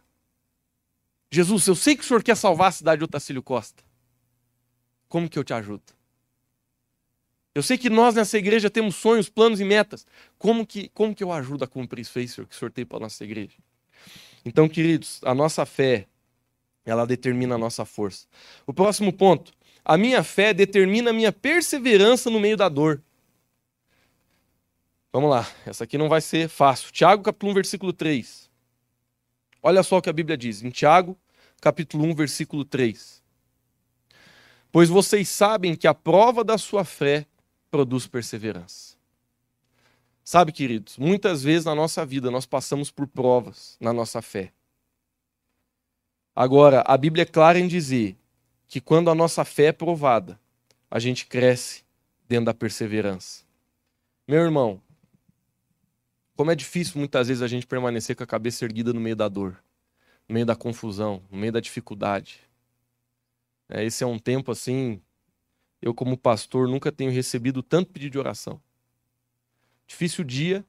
[1.30, 3.82] Jesus, eu sei que o Senhor quer salvar a cidade de Otacílio Costa.
[5.08, 5.82] Como que eu te ajudo?
[7.54, 10.06] Eu sei que nós nessa igreja temos sonhos, planos e metas.
[10.38, 13.00] Como que, como que eu ajudo a cumprir isso aí, Senhor, que sorteio para a
[13.00, 13.56] nossa igreja?
[14.44, 16.06] Então, queridos, a nossa fé,
[16.84, 18.26] ela determina a nossa força.
[18.66, 19.52] O próximo ponto.
[19.84, 23.02] A minha fé determina a minha perseverança no meio da dor.
[25.12, 26.92] Vamos lá, essa aqui não vai ser fácil.
[26.92, 28.49] Tiago, capítulo 1, versículo 3.
[29.62, 30.62] Olha só o que a Bíblia diz.
[30.62, 31.16] Em Tiago,
[31.60, 33.22] capítulo 1, versículo 3.
[34.72, 37.26] Pois vocês sabem que a prova da sua fé
[37.70, 38.96] produz perseverança.
[40.22, 44.52] Sabe, queridos, muitas vezes na nossa vida nós passamos por provas na nossa fé.
[46.34, 48.16] Agora, a Bíblia é clara em dizer
[48.68, 50.38] que quando a nossa fé é provada,
[50.90, 51.82] a gente cresce
[52.28, 53.42] dentro da perseverança.
[54.26, 54.80] Meu irmão,
[56.40, 59.28] como é difícil muitas vezes a gente permanecer com a cabeça erguida no meio da
[59.28, 59.62] dor,
[60.26, 62.40] no meio da confusão, no meio da dificuldade.
[63.68, 65.02] É, esse é um tempo assim
[65.82, 68.58] eu, como pastor, nunca tenho recebido tanto pedido de oração.
[69.86, 70.64] Difícil dia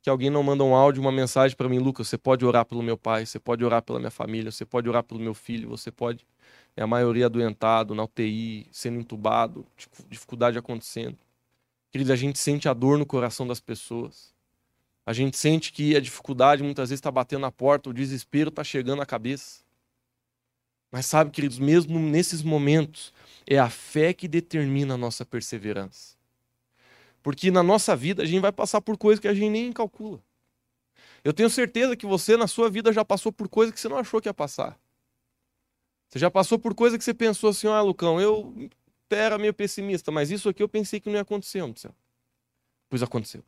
[0.00, 2.82] que alguém não manda um áudio, uma mensagem para mim, Lucas, você pode orar pelo
[2.82, 5.90] meu pai, você pode orar pela minha família, você pode orar pelo meu filho, você
[5.90, 6.26] pode.
[6.74, 9.66] É a maioria adoentado, na UTI, sendo entubado,
[10.08, 11.18] dificuldade acontecendo.
[11.90, 14.31] Queridos, a gente sente a dor no coração das pessoas.
[15.04, 18.62] A gente sente que a dificuldade muitas vezes está batendo na porta, o desespero está
[18.62, 19.62] chegando à cabeça.
[20.90, 23.12] Mas sabe, queridos, mesmo nesses momentos,
[23.46, 26.16] é a fé que determina a nossa perseverança.
[27.22, 30.22] Porque na nossa vida a gente vai passar por coisas que a gente nem calcula.
[31.24, 33.96] Eu tenho certeza que você na sua vida já passou por coisas que você não
[33.96, 34.78] achou que ia passar.
[36.08, 38.68] Você já passou por coisas que você pensou assim, ah, Lucão, eu
[39.08, 41.94] era meio pessimista, mas isso aqui eu pensei que não ia acontecer, céu.
[42.90, 43.42] Pois aconteceu.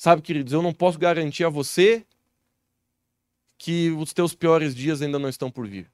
[0.00, 2.06] Sabe, queridos, eu não posso garantir a você
[3.58, 5.90] que os teus piores dias ainda não estão por vir.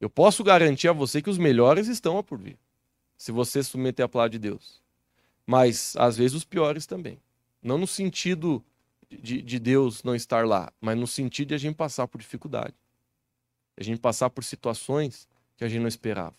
[0.00, 2.56] Eu posso garantir a você que os melhores estão a por vir,
[3.16, 4.80] se você submeter a palavra de Deus.
[5.44, 7.18] Mas, às vezes, os piores também.
[7.60, 8.64] Não no sentido
[9.10, 12.74] de, de Deus não estar lá, mas no sentido de a gente passar por dificuldade.
[13.76, 16.36] A gente passar por situações que a gente não esperava.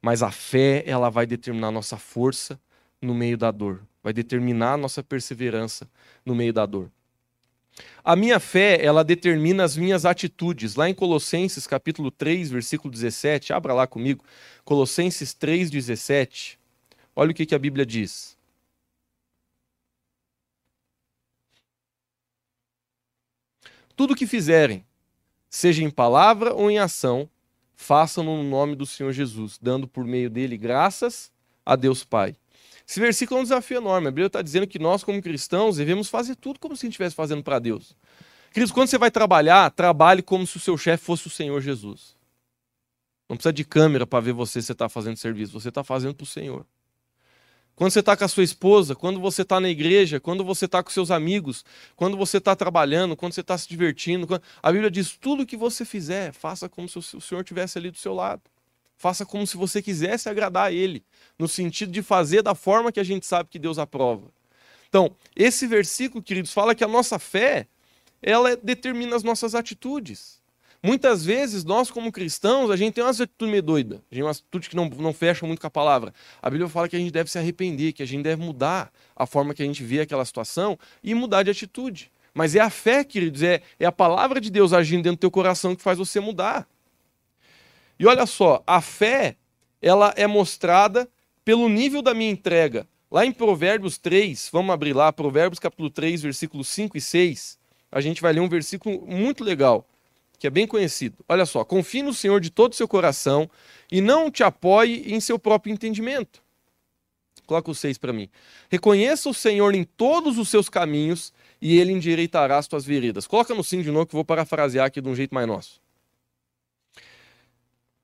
[0.00, 2.58] Mas a fé, ela vai determinar a nossa força
[3.00, 3.82] no meio da dor.
[4.02, 5.88] Vai determinar a nossa perseverança
[6.24, 6.90] no meio da dor.
[8.04, 10.74] A minha fé, ela determina as minhas atitudes.
[10.74, 14.24] Lá em Colossenses, capítulo 3, versículo 17, abra lá comigo.
[14.64, 16.58] Colossenses 3, 17.
[17.14, 18.36] Olha o que, que a Bíblia diz.
[23.94, 24.84] Tudo que fizerem,
[25.50, 27.28] seja em palavra ou em ação,
[27.74, 31.32] façam no nome do Senhor Jesus, dando por meio dele graças
[31.66, 32.36] a Deus Pai.
[32.88, 34.08] Esse versículo é um desafio enorme.
[34.08, 36.94] A Bíblia está dizendo que nós, como cristãos, devemos fazer tudo como se a gente
[36.94, 37.94] estivesse fazendo para Deus.
[38.50, 42.16] Queridos, quando você vai trabalhar, trabalhe como se o seu chefe fosse o Senhor Jesus.
[43.28, 45.52] Não precisa de câmera para ver você se está fazendo serviço.
[45.52, 46.64] Você está fazendo para o Senhor.
[47.76, 50.82] Quando você está com a sua esposa, quando você está na igreja, quando você está
[50.82, 54.42] com seus amigos, quando você está trabalhando, quando você está se divertindo, quando...
[54.62, 57.98] a Bíblia diz: tudo que você fizer, faça como se o Senhor estivesse ali do
[57.98, 58.42] seu lado.
[58.98, 61.04] Faça como se você quisesse agradar a Ele,
[61.38, 64.26] no sentido de fazer da forma que a gente sabe que Deus aprova.
[64.88, 67.68] Então, esse versículo, queridos, fala que a nossa fé,
[68.20, 70.38] ela determina as nossas atitudes.
[70.82, 74.22] Muitas vezes, nós como cristãos, a gente tem uma atitude meio doida, a gente tem
[74.22, 76.12] uma atitude que não, não fecha muito com a palavra.
[76.42, 79.26] A Bíblia fala que a gente deve se arrepender, que a gente deve mudar a
[79.26, 82.10] forma que a gente vê aquela situação e mudar de atitude.
[82.34, 85.30] Mas é a fé, queridos, é, é a palavra de Deus agindo dentro do teu
[85.30, 86.68] coração que faz você mudar.
[87.98, 89.36] E olha só, a fé,
[89.82, 91.08] ela é mostrada
[91.44, 92.86] pelo nível da minha entrega.
[93.10, 97.58] Lá em Provérbios 3, vamos abrir lá, Provérbios capítulo 3, versículos 5 e 6,
[97.90, 99.88] a gente vai ler um versículo muito legal,
[100.38, 101.16] que é bem conhecido.
[101.26, 103.50] Olha só, confie no Senhor de todo o seu coração
[103.90, 106.42] e não te apoie em seu próprio entendimento.
[107.46, 108.28] Coloca o 6 para mim.
[108.70, 111.32] Reconheça o Senhor em todos os seus caminhos
[111.62, 113.26] e ele endireitará as tuas veredas.
[113.26, 115.80] Coloca no 5 de novo que eu vou parafrasear aqui de um jeito mais nosso.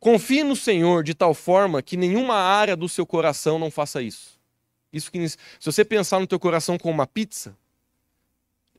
[0.05, 4.39] Confie no Senhor de tal forma que nenhuma área do seu coração não faça isso.
[4.93, 7.57] Isso que se você pensar no teu coração como uma pizza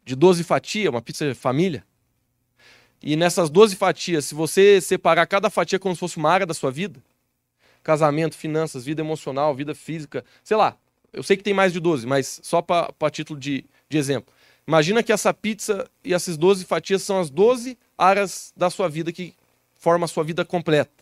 [0.04, 1.84] de 12 fatias, uma pizza de família,
[3.02, 6.54] e nessas 12 fatias, se você separar cada fatia como se fosse uma área da
[6.54, 7.04] sua vida,
[7.82, 10.78] casamento, finanças, vida emocional, vida física, sei lá,
[11.12, 14.32] eu sei que tem mais de 12, mas só para título de, de exemplo.
[14.68, 19.12] Imagina que essa pizza e essas 12 fatias são as 12 áreas da sua vida
[19.12, 19.34] que
[19.74, 20.95] formam a sua vida completa.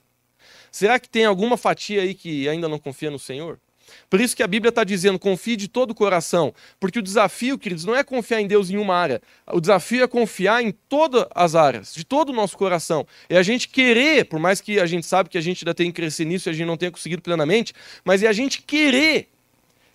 [0.73, 3.59] Será que tem alguma fatia aí que ainda não confia no Senhor?
[4.09, 6.51] Por isso que a Bíblia está dizendo, confie de todo o coração.
[6.79, 9.21] Porque o desafio, queridos, não é confiar em Deus em uma área.
[9.51, 13.05] O desafio é confiar em todas as áreas, de todo o nosso coração.
[13.29, 15.91] É a gente querer, por mais que a gente sabe que a gente ainda tem
[15.91, 17.71] que crescer nisso e a gente não tenha conseguido plenamente,
[18.03, 19.29] mas é a gente querer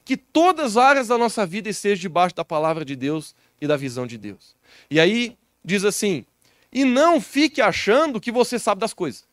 [0.05, 3.77] que todas as áreas da nossa vida estejam debaixo da palavra de Deus e da
[3.77, 4.55] visão de Deus.
[4.88, 6.25] E aí diz assim:
[6.73, 9.27] e não fique achando que você sabe das coisas.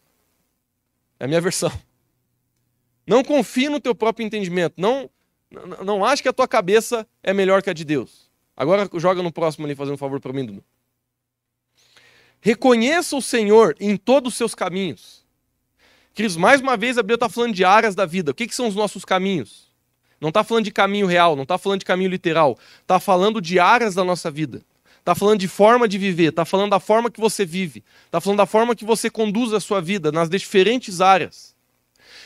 [1.19, 1.71] É a minha versão.
[3.05, 4.75] Não confie no teu próprio entendimento.
[4.77, 5.09] Não,
[5.83, 8.29] não, ache que a tua cabeça é melhor que a de Deus.
[8.57, 10.63] Agora joga no próximo ali, fazendo um favor para mim, Dudu.
[12.41, 15.25] Reconheça o Senhor em todos os seus caminhos.
[16.13, 18.31] Queridos, mais uma vez a Bíblia está falando de áreas da vida.
[18.31, 19.65] O que, que são os nossos caminhos?
[20.19, 22.57] Não está falando de caminho real, não está falando de caminho literal.
[22.81, 24.61] Está falando de áreas da nossa vida.
[25.05, 28.39] Está falando de forma de viver, está falando da forma que você vive, está falando
[28.39, 31.53] da forma que você conduz a sua vida nas diferentes áreas.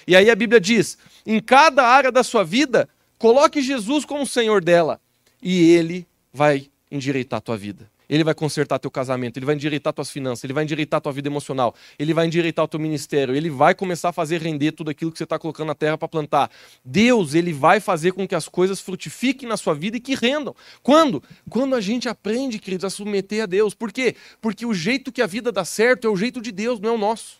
[0.08, 2.88] E aí a Bíblia diz: em cada área da sua vida,
[3.18, 5.02] coloque Jesus como Senhor dela,
[5.44, 7.92] e Ele vai endireitar a tua vida.
[8.10, 11.30] Ele vai consertar teu casamento, ele vai endireitar tuas finanças, ele vai endireitar tua vida
[11.30, 15.12] emocional, ele vai endireitar o teu ministério, ele vai começar a fazer render tudo aquilo
[15.12, 16.50] que você está colocando na terra para plantar.
[16.84, 20.56] Deus, ele vai fazer com que as coisas frutifiquem na sua vida e que rendam.
[20.82, 21.22] Quando?
[21.48, 23.76] Quando a gente aprende, queridos, a submeter a Deus.
[23.76, 24.16] Por quê?
[24.42, 26.94] Porque o jeito que a vida dá certo é o jeito de Deus, não é
[26.94, 27.40] o nosso.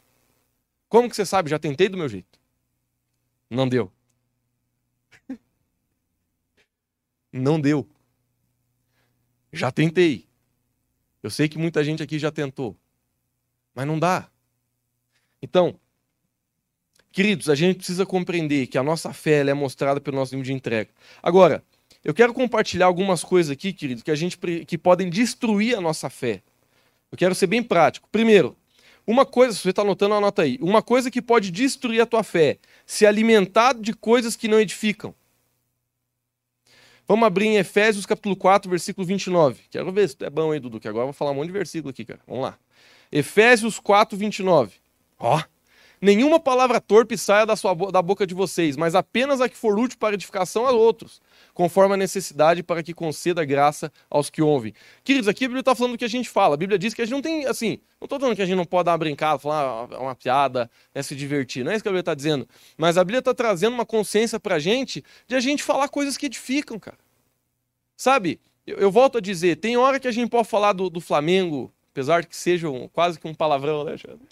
[0.88, 1.50] Como que você sabe?
[1.50, 2.40] Já tentei do meu jeito.
[3.50, 3.92] Não deu.
[7.34, 7.88] Não deu.
[9.52, 10.29] Já tentei.
[11.22, 12.78] Eu sei que muita gente aqui já tentou,
[13.76, 14.30] mas não dá.
[15.42, 15.80] Então,
[17.12, 20.54] queridos, a gente precisa compreender que a nossa fé é mostrada pelo nosso nível de
[20.54, 20.90] entrega.
[21.22, 21.64] Agora,
[22.04, 26.10] eu quero compartilhar algumas coisas aqui, queridos, que a gente que podem destruir a nossa
[26.10, 26.42] fé.
[27.12, 28.08] Eu quero ser bem prático.
[28.12, 28.56] Primeiro,
[29.06, 30.58] uma coisa, se você está anotando, anota aí.
[30.62, 35.14] Uma coisa que pode destruir a tua fé, se alimentar de coisas que não edificam.
[37.10, 39.64] Vamos abrir em Efésios capítulo 4, versículo 29.
[39.72, 41.54] Quero ver se é bom aí, Dudu, que agora eu vou falar um monte de
[41.54, 42.20] versículo aqui, cara.
[42.28, 42.56] Vamos lá.
[43.12, 44.76] Efésios 4, 29.
[45.18, 45.42] Ó.
[46.02, 49.78] Nenhuma palavra torpe saia da, sua, da boca de vocês, mas apenas a que for
[49.78, 51.22] útil para edificação a outros,
[51.54, 54.74] conforme a necessidade para que conceda graça aos que ouvem.
[55.04, 56.54] Queridos, aqui a Bíblia está falando do que a gente fala.
[56.54, 58.56] A Bíblia diz que a gente não tem, assim, não estou falando que a gente
[58.56, 61.66] não pode dar uma brincada, falar uma, uma piada, né, se divertir.
[61.66, 62.48] Não é isso que a Bíblia está dizendo.
[62.78, 66.16] Mas a Bíblia está trazendo uma consciência para a gente de a gente falar coisas
[66.16, 66.98] que edificam, cara.
[67.98, 71.02] Sabe, eu, eu, volto a dizer, tem hora que a gente pode falar do, do
[71.02, 74.26] Flamengo, apesar que seja um, quase que um palavrão, né, Xandre?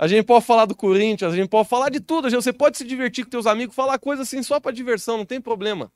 [0.00, 2.30] A gente pode falar do Corinthians, a gente pode falar de tudo.
[2.30, 5.38] Você pode se divertir com teus amigos, falar coisas assim só para diversão, não tem
[5.42, 5.92] problema.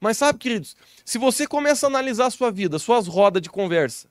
[0.00, 4.08] Mas sabe, queridos, se você começa a analisar a sua vida, suas rodas de conversa,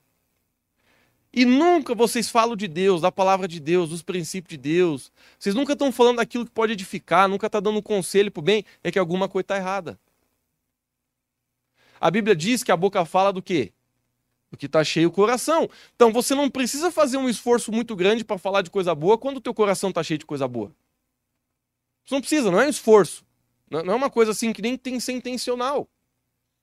[1.34, 5.53] e nunca vocês falam de Deus, da palavra de Deus, dos princípios de Deus, vocês
[5.53, 8.63] nunca estão falando daquilo que pode edificar, nunca está dando um conselho para o bem,
[8.82, 9.99] é que alguma coisa está errada.
[11.99, 13.73] A Bíblia diz que a boca fala do quê?
[14.52, 15.70] Do que está cheio o coração.
[15.96, 19.38] Então você não precisa fazer um esforço muito grande para falar de coisa boa quando
[19.38, 20.72] o teu coração está cheio de coisa boa.
[22.06, 23.24] Você não precisa, não é um esforço.
[23.70, 25.88] Não é uma coisa assim que nem tem que ser intencional.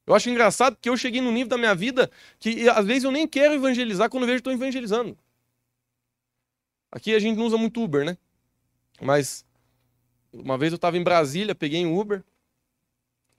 [0.06, 3.10] Eu acho engraçado que eu cheguei no nível da minha vida que às vezes eu
[3.10, 5.16] nem quero evangelizar quando vejo que estou evangelizando.
[6.90, 8.16] Aqui a gente não usa muito Uber, né?
[9.00, 9.44] Mas
[10.32, 12.24] uma vez eu estava em Brasília, peguei um Uber.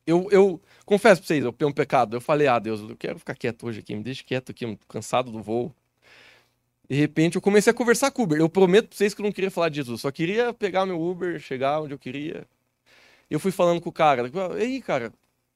[0.08, 2.16] Eu, eu confesso para vocês, eu tenho um pecado.
[2.18, 4.80] Eu falei, ah, Deus, eu quero ficar quieto hoje aqui, me deixe quieto aqui, eu
[4.88, 5.74] cansado do voo.
[6.89, 8.39] De repente eu comecei a conversar com o Uber.
[8.39, 11.01] Eu prometo para vocês que eu não queria falar de Jesus, só queria pegar meu
[11.01, 12.47] Uber, chegar onde eu queria.
[13.30, 14.30] Eu fui falando com o cara,
[14.60, 15.14] ei, cara,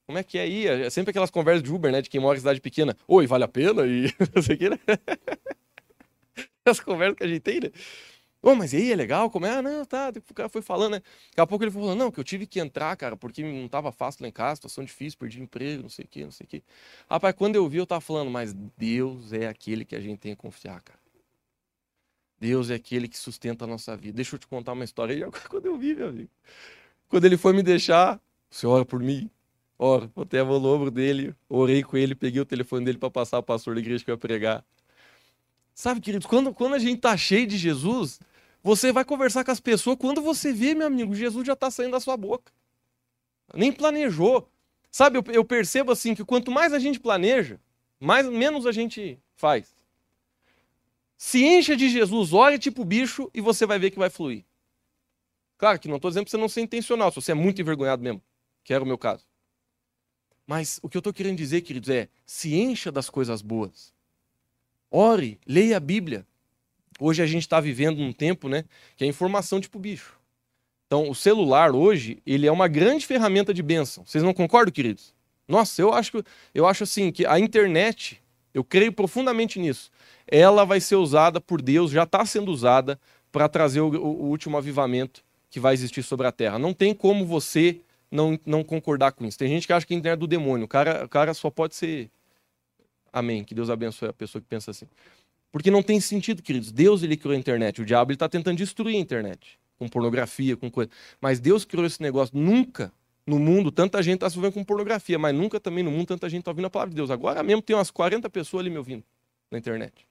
[0.08, 0.68] Como é que é aí?
[0.68, 2.02] É sempre aquelas conversas de Uber, né?
[2.02, 2.98] De quem mora em cidade pequena.
[3.08, 3.86] Oi, vale a pena?
[3.88, 4.80] E não sei o que, né?
[6.66, 7.72] As conversas que a gente tem, né?
[8.44, 9.30] Oh, mas e aí, é legal?
[9.30, 9.52] Como é?
[9.58, 10.12] Ah, não, tá.
[10.30, 11.02] O cara foi falando, né?
[11.30, 13.92] Daqui a pouco ele falou, não, que eu tive que entrar, cara, porque não tava
[13.92, 16.48] fácil lá em casa, situação difícil, perdi emprego, não sei o que, não sei o
[16.48, 16.64] que.
[17.08, 20.36] Rapaz, quando eu vi, eu tava falando, mas Deus é aquele que a gente tem
[20.36, 21.00] que confiar, cara.
[22.40, 24.16] Deus é aquele que sustenta a nossa vida.
[24.16, 26.30] Deixa eu te contar uma história aí, quando eu vi, meu amigo.
[27.08, 28.20] Quando ele foi me deixar,
[28.50, 29.30] você ora por mim?
[29.78, 33.12] Ora, botei a mão no ombro dele, orei com ele, peguei o telefone dele para
[33.12, 34.66] passar o pastor da igreja que eu ia pregar.
[35.74, 38.20] Sabe, queridos, quando, quando a gente tá cheio de Jesus,
[38.64, 41.92] você vai conversar com as pessoas, quando você vê, meu amigo, Jesus já está saindo
[41.92, 42.52] da sua boca.
[43.54, 44.48] Nem planejou.
[44.92, 47.60] Sabe, eu, eu, percebo assim que quanto mais a gente planeja,
[48.00, 49.74] mais menos a gente faz.
[51.18, 54.44] Se encha de Jesus, olha tipo bicho e você vai ver que vai fluir.
[55.58, 58.04] Claro que não estou dizendo para você não ser intencional, se você é muito envergonhado
[58.04, 58.22] mesmo,
[58.64, 59.26] que era o meu caso.
[60.46, 63.94] Mas o que eu estou querendo dizer, queridos, é se encha das coisas boas.
[64.90, 66.28] Ore, leia a Bíblia,
[67.00, 68.64] Hoje a gente está vivendo um tempo, né,
[68.96, 70.20] que é informação tipo bicho.
[70.88, 74.04] Então, o celular hoje, ele é uma grande ferramenta de bênção.
[74.06, 75.14] Vocês não concordam, queridos?
[75.48, 76.22] Nossa, eu acho,
[76.54, 78.22] eu acho assim que a internet,
[78.54, 79.90] eu creio profundamente nisso.
[80.28, 83.00] Ela vai ser usada por Deus, já está sendo usada
[83.32, 86.60] para trazer o, o, último avivamento que vai existir sobre a Terra.
[86.60, 87.80] Não tem como você
[88.12, 89.38] não, não concordar com isso.
[89.38, 90.66] Tem gente que acha que a internet é do demônio.
[90.66, 92.10] O cara, o cara só pode ser.
[93.14, 93.44] Amém.
[93.46, 94.88] Que Deus abençoe a pessoa que pensa assim.
[95.52, 96.72] Porque não tem sentido, queridos.
[96.72, 97.82] Deus ele criou a internet.
[97.82, 99.60] O diabo está tentando destruir a internet.
[99.78, 100.90] Com pornografia, com coisa.
[101.20, 102.38] Mas Deus criou esse negócio.
[102.38, 102.92] Nunca
[103.26, 105.20] no mundo tanta gente está se com pornografia.
[105.20, 107.12] Mas nunca também no mundo tanta gente está ouvindo a palavra de Deus.
[107.12, 109.04] Agora mesmo tem umas 40 pessoas ali me ouvindo
[109.50, 110.08] na internet.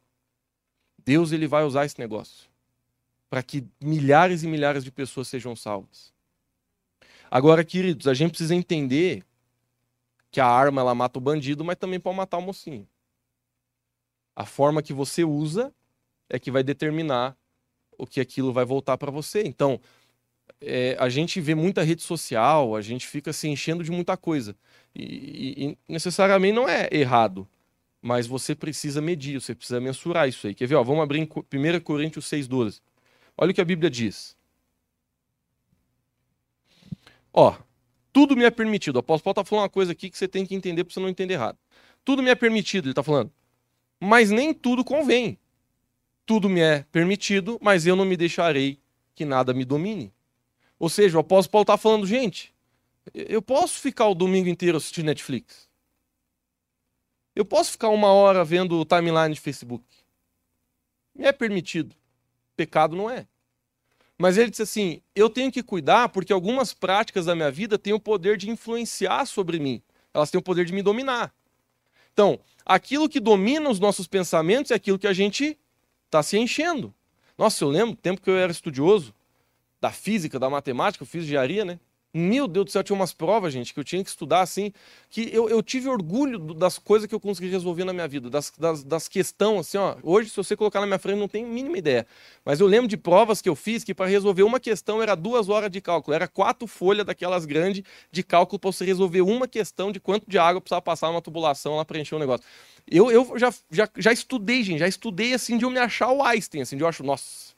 [1.04, 2.50] Deus ele vai usar esse negócio
[3.30, 6.12] para que milhares e milhares de pessoas sejam salvas.
[7.30, 9.24] Agora, queridos, a gente precisa entender
[10.32, 12.86] que a arma ela mata o bandido, mas também pode matar o mocinho.
[14.40, 15.70] A forma que você usa
[16.26, 17.36] é que vai determinar
[17.98, 19.42] o que aquilo vai voltar para você.
[19.44, 19.78] Então,
[20.62, 24.56] é, a gente vê muita rede social, a gente fica se enchendo de muita coisa.
[24.96, 27.46] E, e, necessariamente não é errado,
[28.00, 30.54] mas você precisa medir, você precisa mensurar isso aí.
[30.54, 30.76] Quer ver?
[30.76, 32.80] Ó, vamos abrir em 1 Coríntios 6,12.
[33.36, 34.34] Olha o que a Bíblia diz.
[37.30, 37.58] Ó,
[38.10, 38.96] tudo me é permitido.
[38.96, 41.00] O apóstolo Paulo está falando uma coisa aqui que você tem que entender para você
[41.00, 41.58] não entender errado.
[42.02, 43.30] Tudo me é permitido, ele está falando
[44.00, 45.38] mas nem tudo convém.
[46.24, 48.80] Tudo me é permitido, mas eu não me deixarei
[49.14, 50.12] que nada me domine.
[50.78, 52.54] Ou seja, o apóstolo Paulo está falando, gente,
[53.14, 55.68] eu posso ficar o domingo inteiro assistindo Netflix.
[57.34, 59.84] Eu posso ficar uma hora vendo o timeline de Facebook.
[61.14, 61.94] Me é permitido.
[62.56, 63.26] Pecado não é.
[64.18, 67.92] Mas ele disse assim: eu tenho que cuidar porque algumas práticas da minha vida têm
[67.92, 69.82] o poder de influenciar sobre mim.
[70.12, 71.34] Elas têm o poder de me dominar.
[72.12, 72.38] Então,
[72.70, 75.58] aquilo que domina os nossos pensamentos é aquilo que a gente
[76.06, 76.94] está se enchendo.
[77.36, 79.12] Nossa, eu lembro, tempo que eu era estudioso
[79.80, 81.80] da física, da matemática, eu fiz engenharia, né?
[82.12, 84.72] Meu Deus do céu, tinha umas provas, gente, que eu tinha que estudar assim,
[85.08, 88.52] que eu, eu tive orgulho das coisas que eu consegui resolver na minha vida, das,
[88.58, 89.94] das, das questões, assim, ó.
[90.02, 92.04] Hoje, se você colocar na minha frente, não tenho mínima ideia.
[92.44, 95.48] Mas eu lembro de provas que eu fiz que para resolver uma questão era duas
[95.48, 99.92] horas de cálculo, era quatro folhas daquelas grandes de cálculo para você resolver uma questão
[99.92, 102.44] de quanto de água precisava passar numa tubulação lá para encher o negócio.
[102.90, 106.24] Eu, eu já, já, já estudei, gente, já estudei assim de eu me achar o
[106.24, 107.54] Einstein, assim, de eu acho, nossa.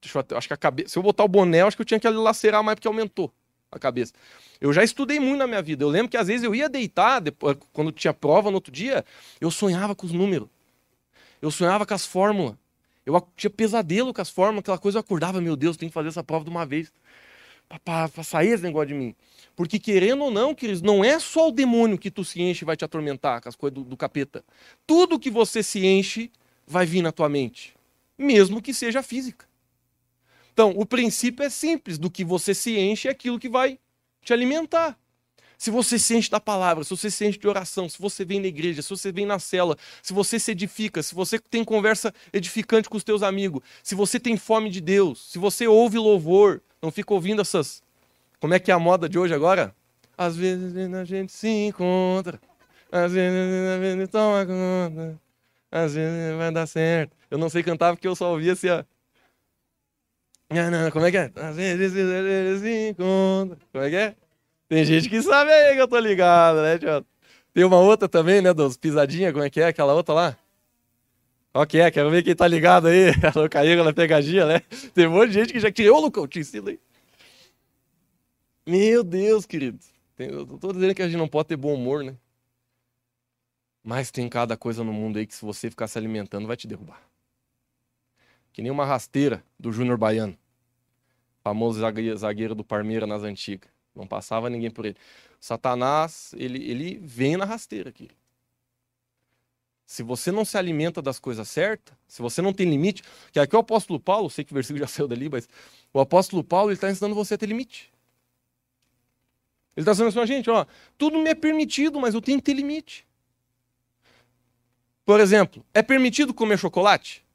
[0.00, 0.90] Deixa eu, acho que a cabeça.
[0.90, 3.32] Se eu botar o boné, acho que eu tinha que lacerar mais porque aumentou
[3.70, 4.12] a cabeça.
[4.60, 5.84] Eu já estudei muito na minha vida.
[5.84, 9.04] Eu lembro que às vezes eu ia deitar, depois, quando tinha prova no outro dia,
[9.40, 10.48] eu sonhava com os números.
[11.40, 12.56] Eu sonhava com as fórmulas.
[13.04, 16.08] Eu tinha pesadelo com as fórmulas, aquela coisa eu acordava, meu Deus, tem que fazer
[16.08, 16.92] essa prova de uma vez.
[17.84, 19.14] Para sair esse negócio de mim.
[19.54, 22.66] Porque querendo ou não, queridos, não é só o demônio que tu se enche e
[22.66, 24.44] vai te atormentar com as coisas do, do capeta.
[24.86, 26.30] Tudo que você se enche
[26.66, 27.74] vai vir na tua mente.
[28.18, 29.46] Mesmo que seja física.
[30.56, 33.78] Então, o princípio é simples: do que você se enche é aquilo que vai
[34.24, 34.98] te alimentar.
[35.58, 38.40] Se você se enche da palavra, se você se enche de oração, se você vem
[38.40, 42.12] na igreja, se você vem na cela, se você se edifica, se você tem conversa
[42.32, 46.62] edificante com os teus amigos, se você tem fome de Deus, se você ouve louvor,
[46.80, 47.82] não fica ouvindo essas.
[48.40, 49.74] Como é que é a moda de hoje agora?
[50.16, 52.40] Às vezes a gente se encontra,
[52.90, 55.20] às vezes a gente toma conta,
[55.70, 57.14] às vezes vai dar certo.
[57.30, 58.68] Eu não sei cantar porque eu só ouvia assim.
[60.92, 61.32] Como é que é?
[61.34, 61.92] Às vezes
[62.60, 62.94] se.
[62.94, 64.16] Como é que é?
[64.68, 67.04] Tem gente que sabe aí que eu tô ligado, né, tio?
[67.52, 69.66] Tem uma outra também, né, dos pisadinha, como é que é?
[69.68, 70.38] Aquela outra lá?
[71.52, 71.90] Qual que é?
[71.90, 73.06] Quero ver quem tá ligado aí.
[73.34, 74.60] Alô, caiu na pegadinha, né?
[74.94, 76.78] Tem um monte de gente que já tirou, Lucão, te ensino aí.
[78.66, 79.78] Meu Deus, querido.
[80.18, 82.16] Eu tô dizendo que a gente não pode ter bom humor, né?
[83.82, 86.66] Mas tem cada coisa no mundo aí que se você ficar se alimentando vai te
[86.66, 87.00] derrubar.
[88.56, 90.34] Que nem uma rasteira do Júnior Baiano.
[91.42, 91.78] Famoso
[92.16, 93.70] zagueiro do Parmeira nas antigas.
[93.94, 94.96] Não passava ninguém por ele.
[95.38, 98.08] Satanás, ele, ele vem na rasteira aqui.
[99.84, 103.54] Se você não se alimenta das coisas certas, se você não tem limite, que aqui
[103.54, 105.46] o apóstolo Paulo, sei que o versículo já saiu dali, mas
[105.92, 107.92] o apóstolo Paulo está ensinando você a ter limite.
[109.76, 110.64] Ele está dizendo assim, a gente, ó,
[110.96, 113.06] tudo me é permitido, mas eu tenho que ter limite.
[115.04, 117.25] Por exemplo, é permitido comer chocolate?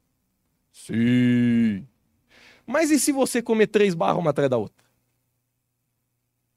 [0.72, 1.86] Sim.
[2.66, 4.82] Mas e se você comer três barras uma atrás da outra?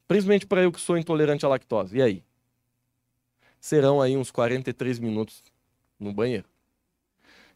[0.07, 1.97] Principalmente para eu que sou intolerante à lactose.
[1.97, 2.23] E aí?
[3.59, 5.43] Serão aí uns 43 minutos
[5.99, 6.45] no banheiro.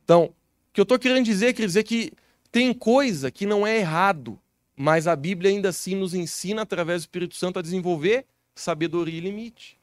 [0.04, 0.34] Então, o
[0.74, 2.12] que eu estou querendo dizer, quer dizer que
[2.52, 4.40] tem coisa que não é errado,
[4.76, 9.22] mas a Bíblia ainda assim nos ensina, através do Espírito Santo, a desenvolver sabedoria e
[9.22, 9.80] limite.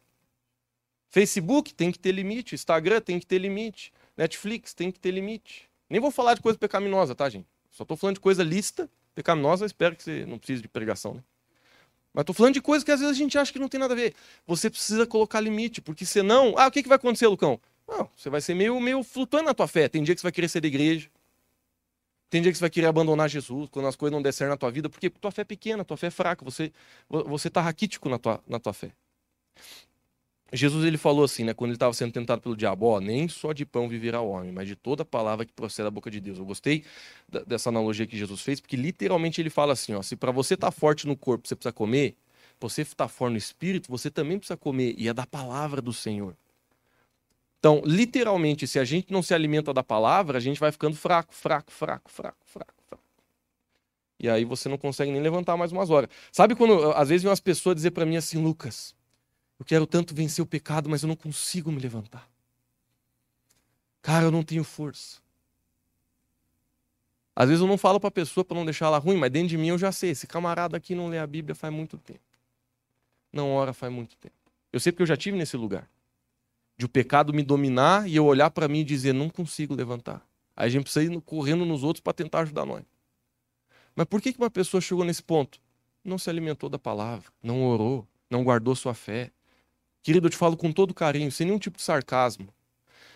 [1.08, 5.65] Facebook tem que ter limite, Instagram tem que ter limite, Netflix tem que ter limite.
[5.88, 7.46] Nem vou falar de coisa pecaminosa, tá, gente?
[7.70, 11.22] Só estou falando de coisa lista, pecaminosa, espero que você não precise de pregação, né?
[12.12, 13.92] Mas estou falando de coisas que às vezes a gente acha que não tem nada
[13.92, 14.14] a ver.
[14.46, 16.54] Você precisa colocar limite, porque senão.
[16.56, 17.60] Ah, o que, que vai acontecer, Lucão?
[17.86, 19.86] Não, você vai ser meio, meio flutuando na tua fé.
[19.86, 21.10] Tem dia que você vai querer ser da igreja.
[22.30, 24.56] Tem dia que você vai querer abandonar Jesus quando as coisas não der certo na
[24.56, 26.72] tua vida, porque tua fé é pequena, tua fé é fraca, você
[27.08, 28.92] você tá raquítico na tua, na tua fé.
[30.52, 33.52] Jesus ele falou assim, né, quando ele estava sendo tentado pelo diabo, ó, nem só
[33.52, 36.38] de pão viverá o homem, mas de toda palavra que procede da boca de Deus.
[36.38, 36.84] Eu gostei
[37.46, 40.70] dessa analogia que Jesus fez, porque literalmente ele fala assim, ó, se para você tá
[40.70, 42.16] forte no corpo, você precisa comer,
[42.60, 46.36] você tá forte no espírito, você também precisa comer, e é da palavra do Senhor.
[47.58, 51.34] Então, literalmente, se a gente não se alimenta da palavra, a gente vai ficando fraco,
[51.34, 53.02] fraco, fraco, fraco, fraco, fraco.
[54.18, 56.08] E aí você não consegue nem levantar mais umas horas.
[56.32, 58.95] Sabe quando às vezes vem umas pessoas dizer para mim assim, Lucas,
[59.58, 62.28] eu quero tanto vencer o pecado, mas eu não consigo me levantar.
[64.02, 65.20] Cara, eu não tenho força.
[67.34, 69.48] Às vezes eu não falo para a pessoa para não deixar ela ruim, mas dentro
[69.48, 72.20] de mim eu já sei, esse camarada aqui não lê a Bíblia faz muito tempo.
[73.32, 74.34] Não ora faz muito tempo.
[74.72, 75.88] Eu sei porque eu já tive nesse lugar
[76.76, 80.26] de o pecado me dominar e eu olhar para mim e dizer, não consigo levantar.
[80.54, 82.84] Aí a gente precisa ir correndo nos outros para tentar ajudar nós.
[83.94, 85.58] Mas por que uma pessoa chegou nesse ponto?
[86.04, 89.30] Não se alimentou da palavra, não orou, não guardou sua fé.
[90.06, 92.46] Querido, eu te falo com todo carinho, sem nenhum tipo de sarcasmo.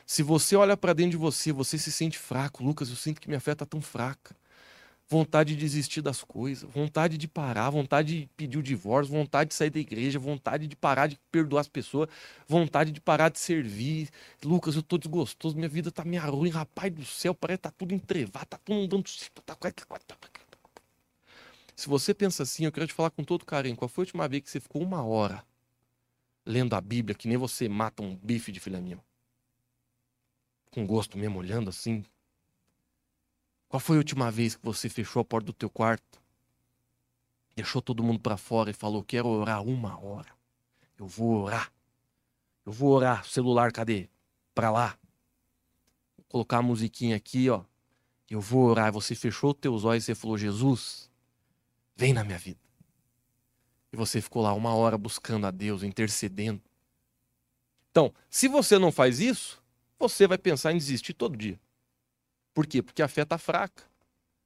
[0.05, 2.65] Se você olha para dentro de você, você se sente fraco.
[2.65, 4.35] Lucas, eu sinto que minha fé está tão fraca
[5.09, 9.55] vontade de desistir das coisas, vontade de parar, vontade de pedir o divórcio, vontade de
[9.55, 12.09] sair da igreja, vontade de parar de perdoar as pessoas,
[12.49, 14.09] vontade de parar de servir.
[14.45, 17.71] Lucas, eu tô desgostoso, minha vida tá meio ruim, rapaz do céu, parece que tá
[17.71, 19.05] tudo entrevado, tá tudo dando.
[19.45, 19.57] Tá...
[21.77, 24.27] Se você pensa assim, eu quero te falar com todo carinho, qual foi a última
[24.27, 25.49] vez que você ficou uma hora
[26.51, 29.01] lendo a Bíblia, que nem você mata um bife de filé mignon?
[30.71, 32.05] Com gosto mesmo, olhando assim,
[33.71, 36.21] qual foi a última vez que você fechou a porta do teu quarto,
[37.55, 40.29] deixou todo mundo para fora e falou: Quero orar uma hora.
[40.99, 41.73] Eu vou orar.
[42.67, 43.25] Eu vou orar.
[43.25, 44.09] Celular, cadê?
[44.53, 44.99] Para lá.
[46.17, 47.65] Vou colocar a musiquinha aqui, ó.
[48.29, 48.93] Eu vou orar.
[48.93, 51.09] Você fechou os teus olhos e falou: Jesus,
[51.95, 52.70] vem na minha vida.
[53.93, 56.61] E você ficou lá uma hora buscando a Deus, intercedendo.
[57.91, 59.61] Então, se você não faz isso,
[59.99, 61.59] você vai pensar em desistir todo dia.
[62.55, 62.83] Por quê?
[62.83, 63.85] Porque a fé está fraca.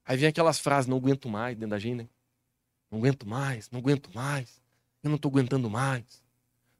[0.04, 2.08] Aí vem aquelas frases, não aguento mais dentro da gente, né?
[2.90, 4.60] Não aguento mais, não aguento mais,
[5.02, 6.22] eu não estou aguentando mais.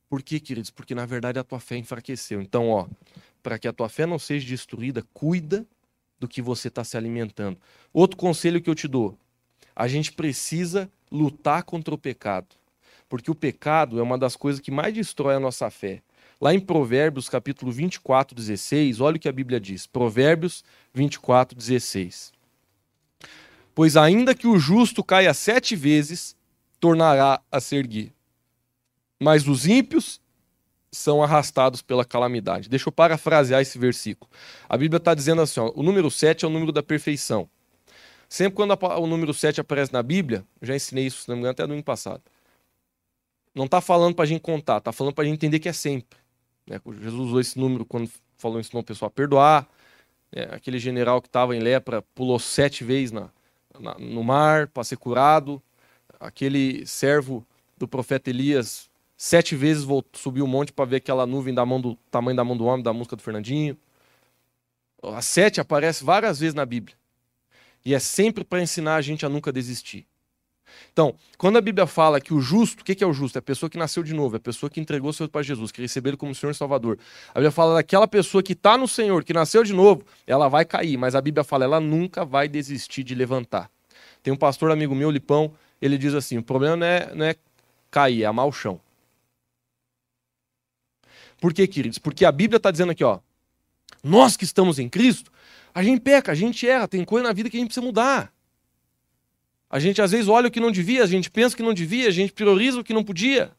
[0.09, 0.71] Por quê, queridos?
[0.71, 2.41] Porque na verdade a tua fé enfraqueceu.
[2.41, 2.87] Então, ó,
[3.43, 5.67] para que a tua fé não seja destruída, cuida
[6.19, 7.59] do que você está se alimentando.
[7.93, 9.19] Outro conselho que eu te dou:
[9.75, 12.57] a gente precisa lutar contra o pecado.
[13.09, 16.03] Porque o pecado é uma das coisas que mais destrói a nossa fé.
[16.41, 19.87] Lá em Provérbios, capítulo 24, 16, olha o que a Bíblia diz.
[19.87, 22.33] Provérbios 24, 16.
[23.75, 26.37] Pois ainda que o justo caia sete vezes,
[26.81, 28.13] tornará a se erguer.
[29.21, 30.21] Mas os ímpios
[30.91, 32.69] são arrastados pela calamidade.
[32.69, 34.31] Deixa eu parafrasear esse versículo.
[34.69, 37.49] A Bíblia está dizendo assim: ó, o número 7 é o número da perfeição.
[38.35, 41.53] Sempre quando o número 7 aparece na Bíblia, já ensinei isso, se não me engano,
[41.53, 42.21] até no ano passado.
[43.55, 45.73] Não está falando para a gente contar, está falando para a gente entender que é
[45.73, 46.19] sempre.
[46.67, 46.81] Né?
[47.01, 49.69] Jesus usou esse número quando falou ensinou o pessoal a perdoar.
[50.33, 53.31] É, aquele general que estava em lepra pulou sete vezes na,
[53.79, 55.63] na no mar para ser curado.
[56.19, 57.47] Aquele servo
[57.79, 61.81] do profeta Elias sete vezes voltou, subiu o monte para ver aquela nuvem da mão
[61.81, 63.79] do tamanho da mão do homem, da música do Fernandinho.
[65.05, 66.97] A sete aparece várias vezes na Bíblia.
[67.85, 70.07] E é sempre para ensinar a gente a nunca desistir.
[70.93, 73.37] Então, quando a Bíblia fala que o justo, o que é o justo?
[73.37, 75.71] É a pessoa que nasceu de novo, é a pessoa que entregou seu para Jesus,
[75.71, 76.99] que recebeu ele como Senhor e Salvador.
[77.31, 80.65] A Bíblia fala daquela pessoa que está no Senhor, que nasceu de novo, ela vai
[80.65, 83.71] cair, mas a Bíblia fala, ela nunca vai desistir de levantar.
[84.23, 87.37] Tem um pastor amigo meu, Lipão, ele diz assim: o problema não é, não é
[87.91, 88.81] cair, é amar o chão.
[91.41, 91.99] Por quê, queridos?
[91.99, 93.19] Porque a Bíblia está dizendo aqui, ó,
[94.03, 95.31] nós que estamos em Cristo,
[95.75, 98.33] a gente peca, a gente erra, tem coisa na vida que a gente precisa mudar.
[99.69, 101.75] A gente às vezes olha o que não devia, a gente pensa o que não
[101.75, 103.51] devia, a gente prioriza o que não podia.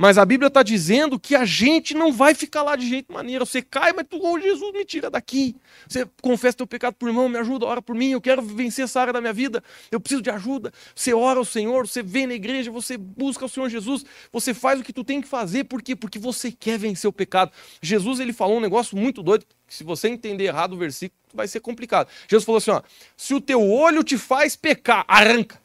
[0.00, 3.44] Mas a Bíblia está dizendo que a gente não vai ficar lá de jeito maneira.
[3.44, 5.56] Você cai, mas tu, oh, Jesus, me tira daqui.
[5.88, 8.10] Você confessa teu pecado por irmão, me ajuda, ora por mim.
[8.10, 9.60] Eu quero vencer essa área da minha vida.
[9.90, 10.72] Eu preciso de ajuda.
[10.94, 14.04] Você ora ao Senhor, você vem na igreja, você busca o Senhor Jesus.
[14.30, 15.64] Você faz o que tu tem que fazer.
[15.64, 15.96] Por quê?
[15.96, 17.50] Porque você quer vencer o pecado.
[17.82, 19.44] Jesus ele falou um negócio muito doido.
[19.66, 22.08] Se você entender errado o versículo, vai ser complicado.
[22.28, 22.82] Jesus falou assim: ó,
[23.16, 25.60] se o teu olho te faz pecar, arranca.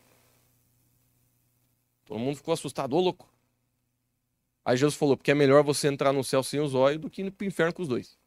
[2.04, 3.33] Todo mundo ficou assustado, ô louco.
[4.66, 7.22] Aí Jesus falou, porque é melhor você entrar no céu sem os olhos do que
[7.22, 8.18] ir pro inferno com os dois.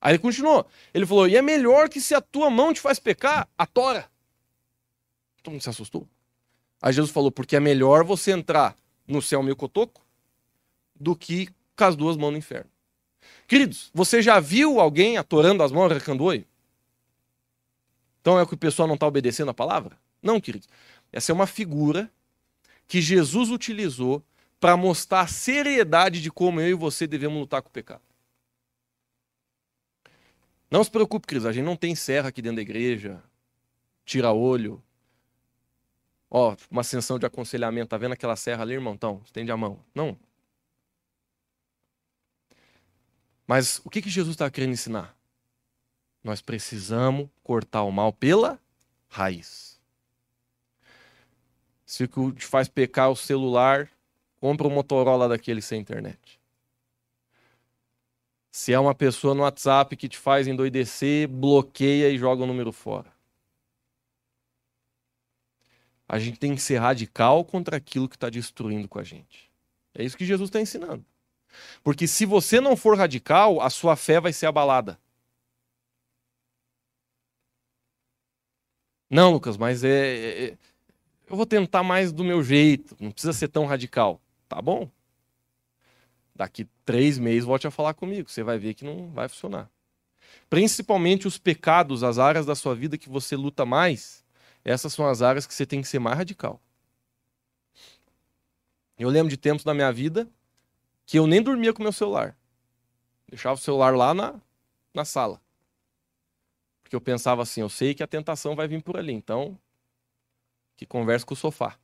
[0.00, 0.66] Aí ele continuou.
[0.94, 4.10] Ele falou, e é melhor que se a tua mão te faz pecar, a tora.
[5.42, 6.08] Todo mundo se assustou.
[6.80, 10.00] Aí Jesus falou, porque é melhor você entrar no céu meio cotoco
[10.98, 12.70] do que com as duas mãos no inferno.
[13.46, 16.46] Queridos, você já viu alguém atorando as mãos, arrancando o olho?
[18.20, 19.98] Então é que o pessoal não está obedecendo a palavra?
[20.22, 20.68] Não, queridos.
[21.12, 22.10] Essa é uma figura
[22.86, 24.22] que Jesus utilizou
[24.60, 28.02] para mostrar a seriedade de como eu e você devemos lutar com o pecado.
[30.70, 33.20] Não se preocupe, queridos, a gente não tem serra aqui dentro da igreja,
[34.04, 34.80] tira olho.
[36.30, 38.94] Ó, uma sessão de aconselhamento, tá vendo aquela serra ali, irmão?
[38.94, 39.82] Então, estende a mão.
[39.92, 40.16] Não.
[43.46, 45.16] Mas o que, que Jesus está querendo ensinar?
[46.22, 48.60] Nós precisamos cortar o mal pela
[49.08, 49.80] raiz.
[51.84, 53.90] Se o que te faz pecar é o celular,
[54.40, 56.40] compra um Motorola daquele sem internet.
[58.50, 62.72] Se é uma pessoa no WhatsApp que te faz endoidecer, bloqueia e joga o número
[62.72, 63.12] fora.
[66.08, 69.48] A gente tem que ser radical contra aquilo que está destruindo com a gente.
[69.94, 71.04] É isso que Jesus está ensinando.
[71.84, 74.98] Porque se você não for radical, a sua fé vai ser abalada.
[79.08, 80.58] Não, Lucas, mas é, é, é
[81.28, 82.96] eu vou tentar mais do meu jeito.
[82.98, 84.20] Não precisa ser tão radical.
[84.50, 84.90] Tá bom.
[86.34, 88.28] Daqui três meses volte a falar comigo.
[88.28, 89.70] Você vai ver que não vai funcionar.
[90.48, 94.24] Principalmente os pecados, as áreas da sua vida que você luta mais,
[94.64, 96.60] essas são as áreas que você tem que ser mais radical.
[98.98, 100.28] Eu lembro de tempos da minha vida
[101.06, 102.36] que eu nem dormia com meu celular.
[103.28, 104.40] Deixava o celular lá na,
[104.92, 105.40] na sala.
[106.82, 109.56] Porque eu pensava assim, eu sei que a tentação vai vir por ali, então
[110.76, 111.78] que converse com o sofá.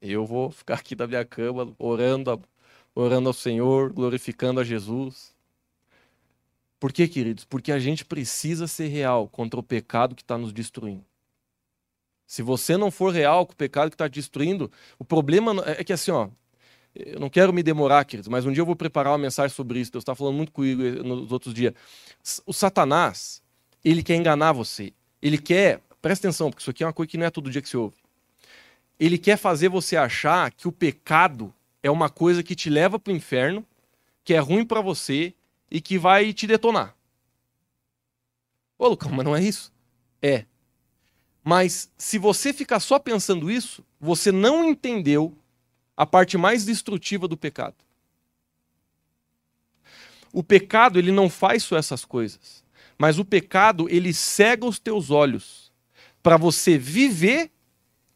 [0.00, 2.42] Eu vou ficar aqui da minha cama orando,
[2.94, 5.34] orando ao Senhor, glorificando a Jesus.
[6.78, 7.44] Por quê, queridos?
[7.44, 11.04] Porque a gente precisa ser real contra o pecado que está nos destruindo.
[12.26, 15.92] Se você não for real com o pecado que está destruindo, o problema é que
[15.92, 16.28] assim, ó,
[16.94, 19.80] eu não quero me demorar, queridos, mas um dia eu vou preparar uma mensagem sobre
[19.80, 19.92] isso.
[19.92, 21.72] Deus está falando muito comigo nos outros dias.
[22.44, 23.42] O Satanás,
[23.84, 24.92] ele quer enganar você.
[25.22, 27.62] Ele quer, presta atenção, porque isso aqui é uma coisa que não é todo dia
[27.62, 28.05] que se ouve
[28.98, 33.12] ele quer fazer você achar que o pecado é uma coisa que te leva para
[33.12, 33.64] o inferno,
[34.24, 35.34] que é ruim para você
[35.70, 36.96] e que vai te detonar.
[38.78, 39.72] Ô, Lucão, mas não é isso?
[40.20, 40.44] É.
[41.42, 45.36] Mas se você ficar só pensando isso, você não entendeu
[45.96, 47.76] a parte mais destrutiva do pecado.
[50.32, 52.64] O pecado, ele não faz só essas coisas.
[52.98, 55.72] Mas o pecado, ele cega os teus olhos
[56.22, 57.50] para você viver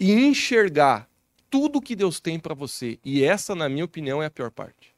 [0.01, 1.07] e enxergar
[1.51, 2.99] tudo que Deus tem para você.
[3.05, 4.95] E essa, na minha opinião, é a pior parte.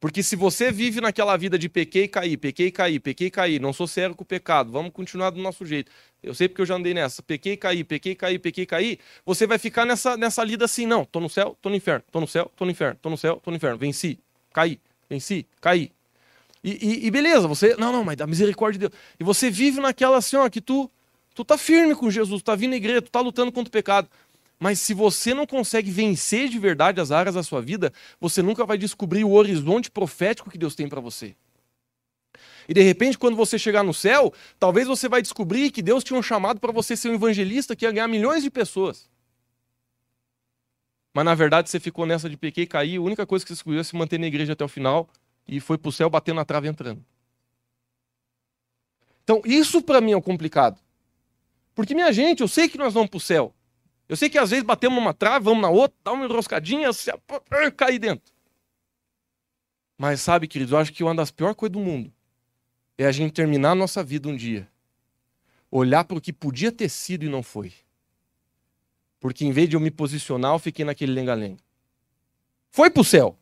[0.00, 3.30] Porque se você vive naquela vida de pequei e cair, pequei e cair, pequei e
[3.30, 5.92] cair, não sou sério com o pecado, vamos continuar do nosso jeito.
[6.22, 8.66] Eu sei porque eu já andei nessa, pequei e cair, pequei e cair, pequei e
[8.66, 12.02] cair, você vai ficar nessa, nessa lida assim, não, tô no céu, tô no inferno,
[12.10, 14.18] tô no céu, tô no inferno, tô no céu, tô no inferno, venci,
[14.54, 15.92] caí, venci, caí.
[16.64, 19.02] E, e, e beleza, você, não, não, mas dá misericórdia de Deus.
[19.18, 20.90] E você vive naquela assim, ó, que tu
[21.40, 23.72] Tu tá firme com Jesus, tu tá vindo à igreja, tu tá lutando contra o
[23.72, 24.06] pecado.
[24.58, 28.66] Mas se você não consegue vencer de verdade as áreas da sua vida, você nunca
[28.66, 31.34] vai descobrir o horizonte profético que Deus tem para você.
[32.68, 36.18] E de repente, quando você chegar no céu, talvez você vai descobrir que Deus tinha
[36.18, 39.08] um chamado para você ser um evangelista que ia ganhar milhões de pessoas.
[41.14, 43.54] Mas na verdade você ficou nessa de pequei e cair, a única coisa que você
[43.54, 45.08] escolheu é se manter na igreja até o final
[45.48, 47.02] e foi para o céu batendo na trave entrando.
[49.24, 50.78] Então, isso para mim é o complicado.
[51.80, 53.54] Porque, minha gente, eu sei que nós vamos para o céu.
[54.06, 57.10] Eu sei que às vezes batemos numa trave, vamos na outra, dá uma enroscadinha, se...
[57.74, 58.30] cair dentro.
[59.96, 62.12] Mas sabe, queridos, eu acho que uma das piores coisas do mundo
[62.98, 64.68] é a gente terminar a nossa vida um dia,
[65.70, 67.72] olhar para o que podia ter sido e não foi.
[69.18, 71.62] Porque em vez de eu me posicionar, eu fiquei naquele lenga-lenga.
[72.68, 73.38] Foi para o céu.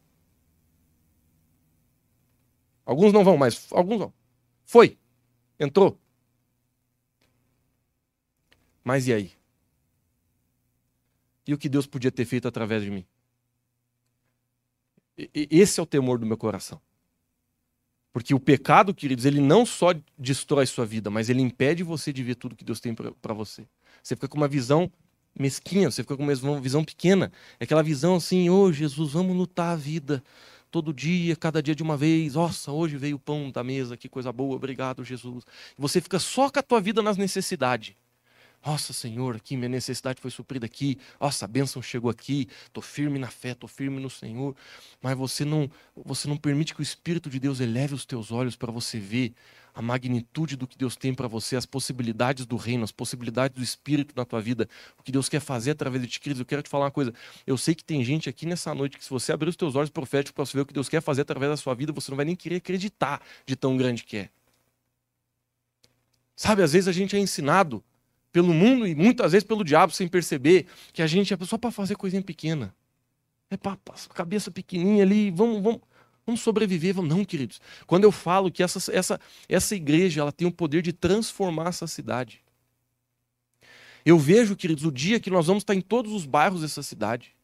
[2.86, 4.12] Alguns não vão, mas alguns vão.
[4.64, 4.96] Foi.
[5.58, 5.98] Entrou.
[8.88, 9.32] Mas e aí?
[11.46, 13.04] E o que Deus podia ter feito através de mim?
[15.18, 16.80] E, esse é o temor do meu coração.
[18.14, 22.22] Porque o pecado, queridos, ele não só destrói sua vida, mas ele impede você de
[22.22, 23.68] ver tudo que Deus tem para você.
[24.02, 24.90] Você fica com uma visão
[25.38, 27.30] mesquinha, você fica com uma visão pequena.
[27.60, 30.24] É aquela visão assim, ô oh, Jesus, vamos lutar a vida
[30.70, 32.36] todo dia, cada dia de uma vez.
[32.36, 35.44] Nossa, hoje veio o pão da mesa, que coisa boa, obrigado, Jesus.
[35.76, 37.94] Você fica só com a tua vida nas necessidades.
[38.68, 40.98] Nossa, Senhor, aqui minha necessidade foi suprida aqui.
[41.18, 42.46] Nossa, a bênção chegou aqui.
[42.66, 44.54] Estou firme na fé, estou firme no Senhor.
[45.00, 48.56] Mas você não, você não permite que o Espírito de Deus eleve os teus olhos
[48.56, 49.32] para você ver
[49.74, 53.64] a magnitude do que Deus tem para você, as possibilidades do reino, as possibilidades do
[53.64, 56.40] Espírito na tua vida, o que Deus quer fazer através de ti, queridos.
[56.40, 57.14] Eu quero te falar uma coisa.
[57.46, 59.88] Eu sei que tem gente aqui nessa noite que, se você abrir os teus olhos
[59.88, 62.16] proféticos para você ver o que Deus quer fazer através da sua vida, você não
[62.16, 64.28] vai nem querer acreditar de tão grande que é.
[66.36, 67.82] Sabe, às vezes a gente é ensinado
[68.32, 71.70] pelo mundo e muitas vezes pelo diabo sem perceber que a gente é só para
[71.70, 72.74] fazer coisinha pequena.
[73.50, 73.78] É para
[74.14, 75.80] cabeça pequenininha ali, vamos, vamos,
[76.26, 77.60] vamos sobreviver, vamos não, queridos.
[77.86, 81.86] Quando eu falo que essa, essa, essa igreja ela tem o poder de transformar essa
[81.86, 82.42] cidade.
[84.04, 87.34] Eu vejo, queridos, o dia que nós vamos estar em todos os bairros dessa cidade,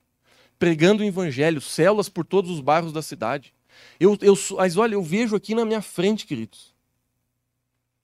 [0.59, 3.55] pregando o evangelho, células por todos os bairros da cidade.
[3.99, 6.74] Eu, eu, mas olha, eu vejo aqui na minha frente, queridos,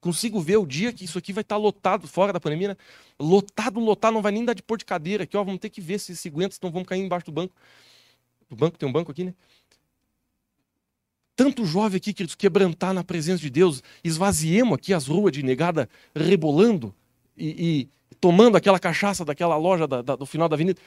[0.01, 2.77] Consigo ver o dia que isso aqui vai estar lotado, fora da pandemia, né?
[3.19, 5.45] Lotado, lotado, não vai nem dar de pôr de cadeira aqui, ó.
[5.45, 7.55] Vamos ter que ver se se aguenta, senão vamos cair embaixo do banco.
[8.49, 9.35] O banco tem um banco aqui, né?
[11.37, 15.89] Tanto jovem aqui, queridos, quebrantar na presença de Deus, esvaziemos aqui as ruas de negada,
[16.15, 16.95] rebolando
[17.37, 20.81] e, e tomando aquela cachaça daquela loja da, da, do final da avenida.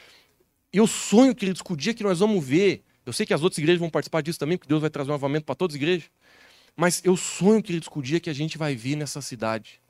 [0.72, 3.58] Eu sonho, queridos, que o dia que nós vamos ver, eu sei que as outras
[3.58, 6.10] igrejas vão participar disso também, porque Deus vai trazer um avamento para todas as igrejas.
[6.76, 9.82] Mas eu sonho, queridos, com o dia que a gente vai ver nessa cidade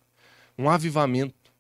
[0.58, 1.52] um avivamento.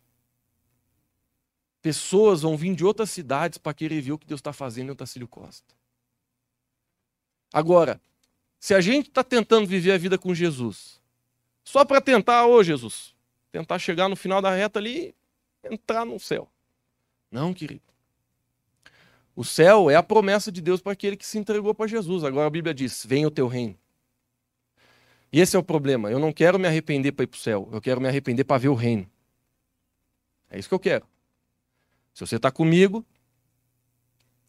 [1.81, 4.91] Pessoas vão vir de outras cidades para querer ver o que Deus está fazendo em
[4.91, 5.73] Otacílio Costa.
[7.51, 8.01] Agora,
[8.59, 11.01] se a gente está tentando viver a vida com Jesus,
[11.63, 13.13] só para tentar, ô Jesus,
[13.51, 15.13] tentar chegar no final da reta ali
[15.63, 16.49] e entrar no céu.
[17.29, 17.81] Não, querido.
[19.35, 22.23] O céu é a promessa de Deus para aquele que se entregou para Jesus.
[22.23, 23.77] Agora a Bíblia diz: venha o teu reino.
[25.33, 26.11] E esse é o problema.
[26.11, 27.67] Eu não quero me arrepender para ir para o céu.
[27.73, 29.09] Eu quero me arrepender para ver o reino.
[30.47, 31.07] É isso que eu quero.
[32.13, 33.03] Se você está comigo,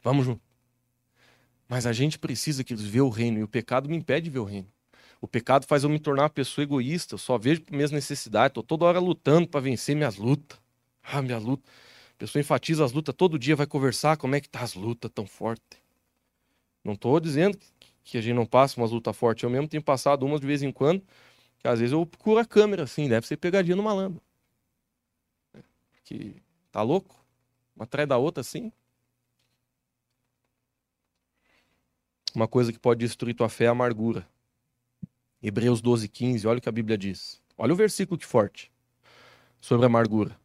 [0.02, 0.42] vamos junto.
[1.66, 3.38] Mas a gente precisa que ver o reino.
[3.38, 4.68] E o pecado me impede de ver o reino.
[5.22, 7.14] O pecado faz eu me tornar uma pessoa egoísta.
[7.14, 8.50] Eu só vejo minhas necessidades.
[8.50, 10.60] Estou toda hora lutando para vencer minhas lutas.
[11.02, 11.62] Ah, minha luta.
[12.12, 15.10] A pessoa enfatiza as lutas todo dia, vai conversar como é que tá as lutas
[15.14, 15.78] tão fortes.
[16.84, 17.66] Não estou dizendo que
[18.12, 19.42] a gente não passa umas lutas fortes.
[19.42, 21.02] Eu mesmo tenho passado umas de vez em quando,
[21.58, 24.20] que às vezes eu procuro a câmera, assim, deve ser pegadinha no malandro.
[26.04, 26.36] Que
[26.70, 27.24] tá louco?
[27.74, 28.70] Uma atrás da outra, assim.
[32.34, 34.28] Uma coisa que pode destruir tua fé é a amargura.
[35.42, 37.40] Hebreus 12, 15, olha o que a Bíblia diz.
[37.56, 38.70] Olha o versículo que forte.
[39.60, 40.38] Sobre a amargura.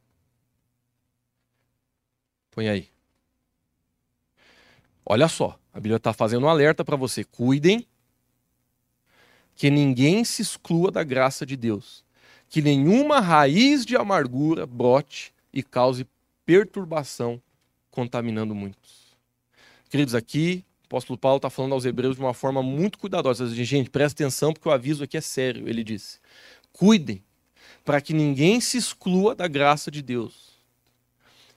[2.52, 2.90] Põe aí.
[5.06, 5.59] Olha só.
[5.74, 7.86] A Bíblia está fazendo um alerta para você: cuidem
[9.56, 12.04] que ninguém se exclua da graça de Deus,
[12.50, 16.08] que nenhuma raiz de amargura brote e cause
[16.46, 17.42] perturbação,
[17.92, 19.10] contaminando muitos.
[19.90, 23.48] Queridos, aqui o apóstolo Paulo está falando aos hebreus de uma forma muito cuidadosa.
[23.48, 25.68] Gente, presta atenção porque o aviso aqui é sério.
[25.68, 26.20] Ele disse:
[26.74, 27.24] cuidem
[27.86, 30.49] para que ninguém se exclua da graça de Deus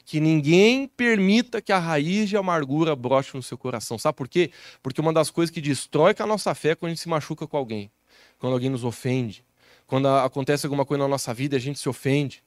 [0.04, 3.98] que ninguém permita que a raiz de amargura broche no seu coração.
[3.98, 4.50] Sabe por quê?
[4.82, 7.08] Porque uma das coisas que destrói com a nossa fé é quando a gente se
[7.08, 7.90] machuca com alguém,
[8.38, 9.44] quando alguém nos ofende,
[9.86, 12.42] quando acontece alguma coisa na nossa vida a gente se ofende.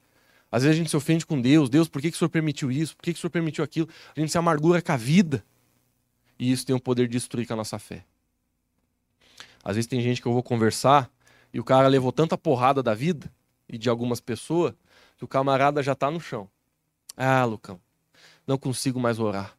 [0.52, 1.70] Às vezes a gente se ofende com Deus.
[1.70, 2.96] Deus, por que, que o Senhor permitiu isso?
[2.96, 3.90] Por que, que o Senhor permitiu aquilo?
[4.16, 5.44] A gente se amargura com a vida.
[6.40, 8.06] E isso tem o poder de destruir com a nossa fé.
[9.64, 11.10] Às vezes tem gente que eu vou conversar
[11.54, 13.32] e o cara levou tanta porrada da vida
[13.68, 14.74] e de algumas pessoas
[15.18, 16.50] que o camarada já está no chão.
[17.18, 17.80] Ah, Lucão,
[18.46, 19.58] não consigo mais orar.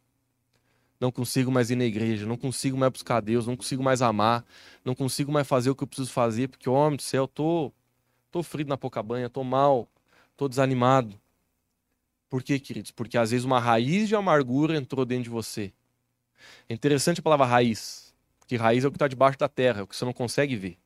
[1.01, 4.45] Não consigo mais ir na igreja, não consigo mais buscar Deus, não consigo mais amar,
[4.85, 7.71] não consigo mais fazer o que eu preciso fazer, porque, homem do céu, tô,
[8.31, 9.89] tô frio na pouca banha, tô mal,
[10.37, 11.21] tô desanimado.
[12.31, 12.91] Por quê, queridos?
[12.91, 15.73] Porque às vezes uma raiz de amargura entrou dentro de você.
[16.69, 19.83] É interessante a palavra raiz, porque raiz é o que está debaixo da terra, é
[19.83, 20.79] o que você não consegue ver.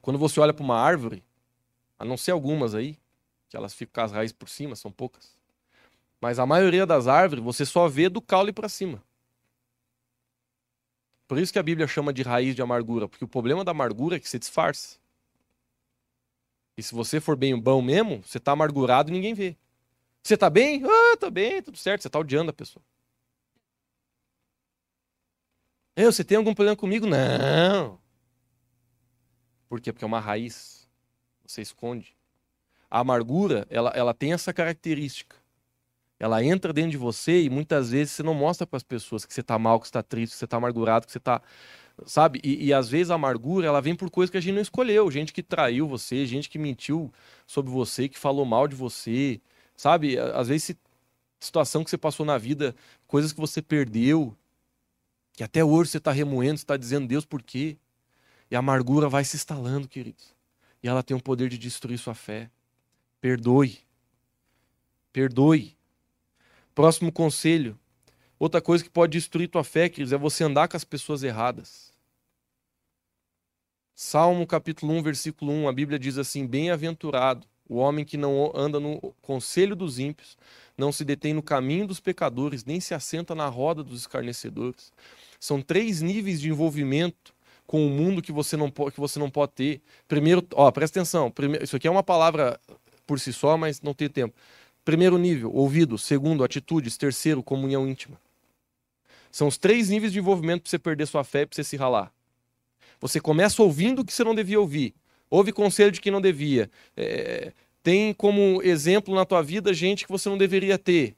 [0.00, 1.24] Quando você olha para uma árvore,
[1.98, 2.98] a não ser algumas aí,
[3.52, 5.36] que elas ficam com as raízes por cima, são poucas.
[6.18, 9.02] Mas a maioria das árvores você só vê do caule para cima.
[11.28, 14.16] Por isso que a Bíblia chama de raiz de amargura, porque o problema da amargura
[14.16, 14.98] é que você disfarça.
[16.78, 19.54] E se você for bem bom mesmo, você está amargurado e ninguém vê.
[20.22, 20.82] Você está bem?
[20.86, 22.00] Ah, tô bem, tudo certo.
[22.00, 22.82] Você está odiando a pessoa.
[25.94, 27.06] Eu, você tem algum problema comigo?
[27.06, 28.00] Não.
[29.68, 29.92] Por quê?
[29.92, 30.88] Porque é uma raiz.
[31.44, 32.16] Você esconde.
[32.92, 35.34] A amargura, ela, ela tem essa característica.
[36.20, 39.32] Ela entra dentro de você e muitas vezes você não mostra para as pessoas que
[39.32, 41.40] você está mal, que você está triste, que você está amargurado, que você está
[42.04, 42.38] sabe?
[42.44, 45.10] E, e, às vezes a amargura ela vem por coisas que a gente não escolheu,
[45.10, 47.10] gente que traiu você, gente que mentiu
[47.46, 49.40] sobre você, que falou mal de você,
[49.74, 50.18] sabe?
[50.18, 50.76] Às vezes
[51.40, 52.76] situação que você passou na vida,
[53.06, 54.36] coisas que você perdeu,
[55.32, 57.78] que até hoje você está remoendo, você está dizendo Deus por quê?
[58.50, 60.34] E a amargura vai se instalando, queridos.
[60.82, 62.50] E ela tem o poder de destruir sua fé.
[63.22, 63.78] Perdoe.
[65.12, 65.76] Perdoe.
[66.74, 67.78] Próximo conselho.
[68.36, 71.92] Outra coisa que pode destruir tua fé, queridos, é você andar com as pessoas erradas.
[73.94, 78.80] Salmo capítulo 1, versículo 1, a Bíblia diz assim: Bem-aventurado o homem que não anda
[78.80, 80.36] no conselho dos ímpios,
[80.76, 84.92] não se detém no caminho dos pecadores, nem se assenta na roda dos escarnecedores.
[85.38, 87.32] São três níveis de envolvimento
[87.68, 89.80] com o mundo que você não que você não pode ter.
[90.08, 92.58] Primeiro, ó, presta atenção, primeiro, isso aqui é uma palavra
[93.06, 94.34] por si só, mas não tem tempo.
[94.84, 95.96] Primeiro nível, ouvido.
[95.98, 96.96] Segundo, atitudes.
[96.96, 98.20] Terceiro, comunhão íntima.
[99.30, 102.12] São os três níveis de envolvimento para você perder sua fé, para você se ralar.
[103.00, 104.94] Você começa ouvindo o que você não devia ouvir.
[105.30, 106.70] Ouve conselho de quem não devia.
[106.96, 111.16] É, tem como exemplo na tua vida gente que você não deveria ter.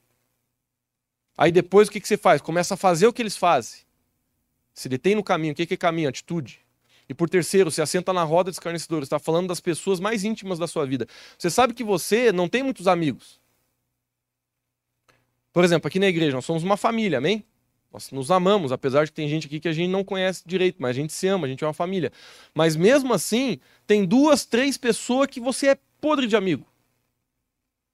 [1.37, 2.41] Aí depois o que, que você faz?
[2.41, 3.81] Começa a fazer o que eles fazem.
[4.73, 5.53] Se detém no caminho.
[5.53, 6.09] O que, que é caminho?
[6.09, 6.64] Atitude.
[7.09, 9.07] E por terceiro, se assenta na roda dos escarnecedores.
[9.07, 11.07] Está falando das pessoas mais íntimas da sua vida.
[11.39, 13.41] Você sabe que você não tem muitos amigos.
[15.53, 17.45] Por exemplo, aqui na igreja, nós somos uma família, amém?
[17.93, 20.79] Nós nos amamos, apesar de que tem gente aqui que a gente não conhece direito,
[20.81, 22.11] mas a gente se ama, a gente é uma família.
[22.53, 26.67] Mas mesmo assim, tem duas, três pessoas que você é podre de amigo.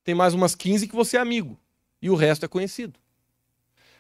[0.03, 1.59] Tem mais umas 15 que você é amigo.
[2.01, 2.99] E o resto é conhecido.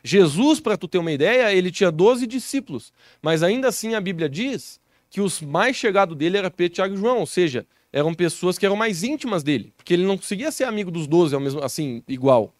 [0.02, 2.94] Jesus, para tu ter uma ideia, ele tinha 12 discípulos.
[3.20, 4.79] Mas ainda assim a Bíblia diz
[5.10, 7.18] que os mais chegados dele era Pedro, Tiago e João.
[7.18, 9.74] Ou seja, eram pessoas que eram mais íntimas dele.
[9.76, 12.54] Porque ele não conseguia ser amigo dos 12 ao mesmo, assim, igual.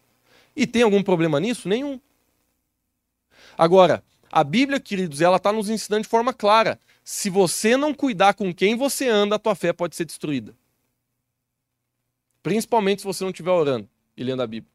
[0.53, 1.69] E tem algum problema nisso?
[1.69, 1.99] Nenhum.
[3.57, 6.77] Agora, a Bíblia, queridos, ela está nos ensinando de forma clara.
[7.03, 10.53] Se você não cuidar com quem você anda, a tua fé pode ser destruída.
[12.43, 13.87] Principalmente se você não estiver orando
[14.17, 14.71] e lendo a Bíblia.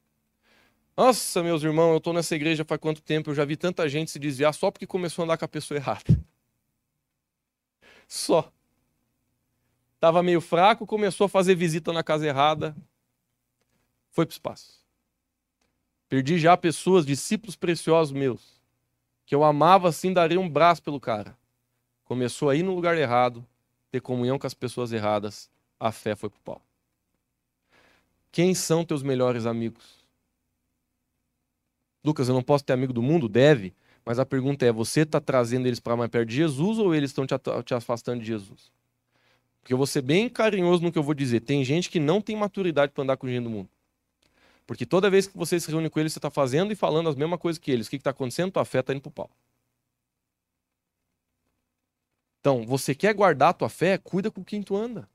[0.96, 3.30] Nossa, meus irmãos, eu estou nessa igreja faz quanto tempo?
[3.30, 5.76] Eu já vi tanta gente se desviar só porque começou a andar com a pessoa
[5.76, 6.18] errada.
[8.06, 8.52] Só.
[9.94, 12.76] Estava meio fraco, começou a fazer visita na casa errada,
[14.10, 14.84] foi para o espaço.
[16.08, 18.60] Perdi já pessoas, discípulos preciosos meus,
[19.24, 21.36] que eu amava assim, daria um braço pelo cara.
[22.04, 23.44] Começou a ir no lugar errado,
[23.90, 25.50] ter comunhão com as pessoas erradas,
[25.80, 26.62] a fé foi pro pau.
[28.30, 30.06] Quem são teus melhores amigos?
[32.04, 33.28] Lucas, eu não posso ter amigo do mundo?
[33.28, 33.74] Deve.
[34.06, 37.10] Mas a pergunta é: você está trazendo eles para mais perto de Jesus ou eles
[37.10, 37.34] estão te,
[37.64, 38.70] te afastando de Jesus?
[39.60, 41.40] Porque eu vou ser bem carinhoso no que eu vou dizer.
[41.40, 43.68] Tem gente que não tem maturidade para andar com gente do mundo.
[44.64, 47.16] Porque toda vez que você se reúne com eles, você está fazendo e falando as
[47.16, 47.88] mesmas coisas que eles.
[47.88, 48.52] O que está acontecendo?
[48.52, 49.30] Tua fé está indo para o pau.
[52.40, 53.98] Então, você quer guardar a tua fé?
[53.98, 55.08] Cuida com quem tu anda.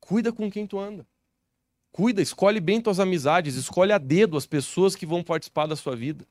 [0.00, 1.06] Cuida com quem tu anda.
[1.90, 5.96] Cuida, escolhe bem tuas amizades, escolhe a dedo as pessoas que vão participar da sua
[5.96, 6.26] vida.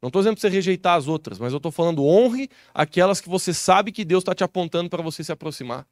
[0.00, 3.28] Não estou dizendo para você rejeitar as outras, mas eu estou falando honre aquelas que
[3.28, 5.86] você sabe que Deus está te apontando para você se aproximar.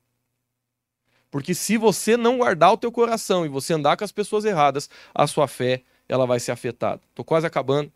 [1.31, 4.89] Porque se você não guardar o teu coração e você andar com as pessoas erradas,
[5.15, 7.03] a sua fé ela vai ser afetada.
[7.11, 7.93] Estou quase acabando.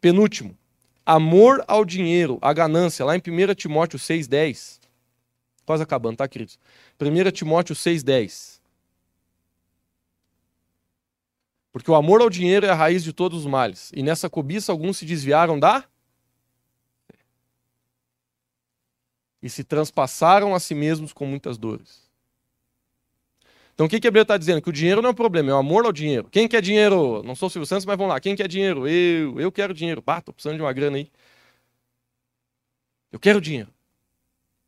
[0.00, 0.56] Penúltimo,
[1.04, 4.78] amor ao dinheiro, a ganância, lá em 1 Timóteo 6,10.
[5.66, 6.58] Quase acabando, tá, queridos?
[6.98, 8.57] 1 Timóteo 6,10.
[11.78, 13.92] Porque o amor ao dinheiro é a raiz de todos os males.
[13.94, 15.84] E nessa cobiça alguns se desviaram da
[19.40, 22.10] e se transpassaram a si mesmos com muitas dores.
[23.74, 24.60] Então o que, que a Bíblia está dizendo?
[24.60, 26.28] Que o dinheiro não é o problema, é o amor ao dinheiro.
[26.32, 27.22] Quem quer dinheiro?
[27.22, 28.18] Não sou o Silvio Santos, mas vamos lá.
[28.18, 28.88] Quem quer dinheiro?
[28.88, 30.02] Eu, eu quero dinheiro.
[30.02, 31.08] Bah, tô precisando de uma grana aí.
[33.12, 33.72] Eu quero dinheiro.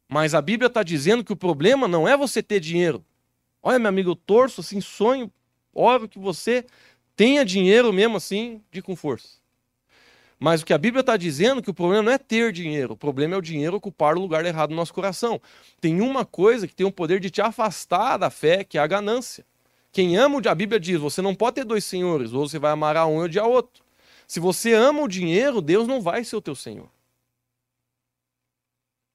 [0.08, 3.04] Mas a Bíblia está dizendo que o problema não é você ter dinheiro.
[3.60, 5.28] Olha, meu amigo, eu torço assim, sonho,
[5.74, 6.64] oro que você
[7.20, 9.36] tenha dinheiro mesmo assim, de com força.
[10.38, 12.94] Mas o que a Bíblia está dizendo é que o problema não é ter dinheiro,
[12.94, 15.38] o problema é o dinheiro ocupar o lugar errado no nosso coração.
[15.82, 18.86] Tem uma coisa que tem o poder de te afastar da fé, que é a
[18.86, 19.44] ganância.
[19.92, 22.96] Quem ama, a Bíblia diz, você não pode ter dois senhores, ou você vai amar
[22.96, 23.84] a um e odiar outro.
[24.26, 26.88] Se você ama o dinheiro, Deus não vai ser o teu senhor.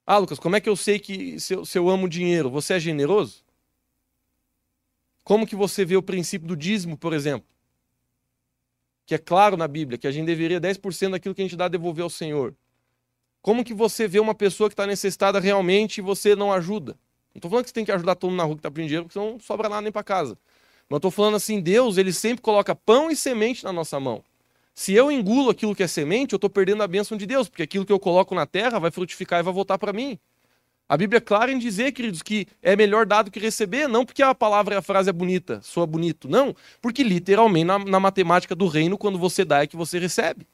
[0.06, 2.52] Ah, Lucas, como é que eu sei que se eu, se eu amo o dinheiro,
[2.52, 3.44] você é generoso?
[5.24, 7.55] Como que você vê o princípio do dízimo, por exemplo?
[9.06, 11.68] Que é claro na Bíblia que a gente deveria 10% daquilo que a gente dá
[11.68, 12.56] devolver ao Senhor.
[13.42, 16.94] Como que você vê uma pessoa que está necessitada realmente e você não ajuda?
[17.34, 18.88] Não estou falando que você tem que ajudar todo mundo na rua que está pedindo
[18.88, 20.38] dinheiro, porque não sobra nada nem para casa.
[20.90, 24.24] Mas estou falando assim, Deus, ele sempre coloca pão e semente na nossa mão.
[24.74, 27.64] Se eu engulo aquilo que é semente, eu estou perdendo a bênção de Deus, porque
[27.64, 30.20] aquilo que eu coloco na terra vai frutificar e vai voltar para mim.
[30.88, 34.06] A Bíblia é clara em dizer, queridos, que é melhor dar do que receber, não
[34.06, 38.00] porque a palavra e a frase é bonita, soa bonito, não, porque literalmente na, na
[38.00, 40.48] matemática do reino, quando você dá é que você recebe.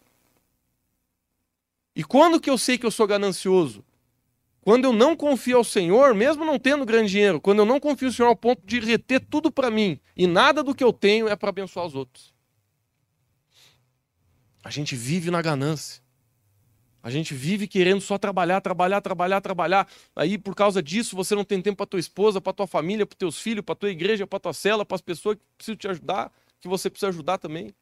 [1.93, 3.83] E quando que eu sei que eu sou ganancioso?
[4.61, 8.07] Quando eu não confio ao Senhor, mesmo não tendo grande dinheiro, quando eu não confio
[8.07, 11.27] ao Senhor ao ponto de reter tudo para mim e nada do que eu tenho
[11.27, 12.33] é para abençoar os outros.
[14.63, 16.01] A gente vive na ganância.
[17.03, 19.87] A gente vive querendo só trabalhar, trabalhar, trabalhar, trabalhar.
[20.15, 23.17] Aí, por causa disso, você não tem tempo para tua esposa, para tua família, para
[23.17, 26.31] teus filhos, para tua igreja, para tua cela, para as pessoas que precisam te ajudar,
[26.59, 27.73] que você precisa ajudar também.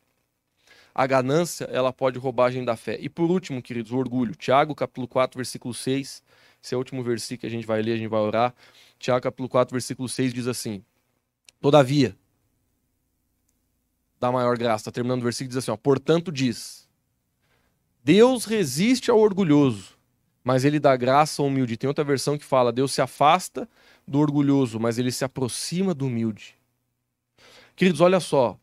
[0.96, 2.98] A ganância, ela pode roubar a gente da fé.
[3.00, 4.36] E por último, queridos, o orgulho.
[4.36, 6.24] Tiago, capítulo 4, versículo 6.
[6.62, 8.54] Esse é o último versículo que a gente vai ler, a gente vai orar.
[8.98, 10.84] Tiago, capítulo 4, versículo 6 diz assim:
[11.62, 12.18] Todavia,
[14.20, 16.89] dá maior graça, está terminando o versículo, diz assim: ó, Portanto, diz
[18.12, 19.96] Deus resiste ao orgulhoso,
[20.44, 21.78] mas ele dá graça ao humilde.
[21.78, 23.70] Tem outra versão que fala: Deus se afasta
[24.08, 26.56] do orgulhoso, mas ele se aproxima do humilde.
[27.76, 28.58] Queridos, olha só.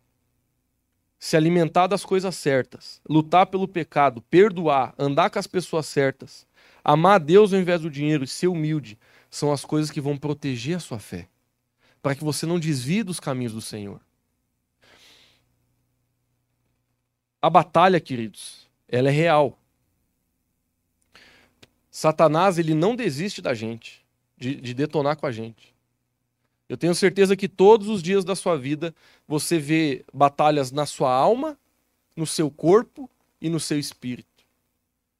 [1.16, 6.44] Se alimentar das coisas certas, lutar pelo pecado, perdoar, andar com as pessoas certas,
[6.82, 8.98] amar a Deus ao invés do dinheiro e ser humilde,
[9.30, 11.28] são as coisas que vão proteger a sua fé,
[12.02, 14.00] para que você não desvie dos caminhos do Senhor.
[17.40, 19.58] A batalha, queridos, ela é real.
[21.90, 24.04] Satanás, ele não desiste da gente,
[24.36, 25.74] de, de detonar com a gente.
[26.68, 28.94] Eu tenho certeza que todos os dias da sua vida
[29.26, 31.58] você vê batalhas na sua alma,
[32.14, 33.08] no seu corpo
[33.40, 34.44] e no seu espírito.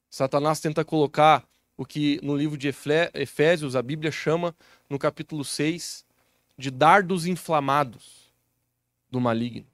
[0.09, 1.47] Satanás tenta colocar
[1.77, 2.67] o que no livro de
[3.13, 4.55] Efésios a Bíblia chama,
[4.89, 6.05] no capítulo 6,
[6.57, 8.33] de dardos inflamados
[9.11, 9.67] do maligno.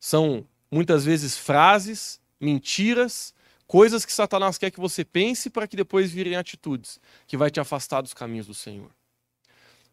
[0.00, 3.32] São muitas vezes frases mentiras,
[3.66, 7.60] coisas que Satanás quer que você pense para que depois virem atitudes que vai te
[7.60, 8.90] afastar dos caminhos do Senhor.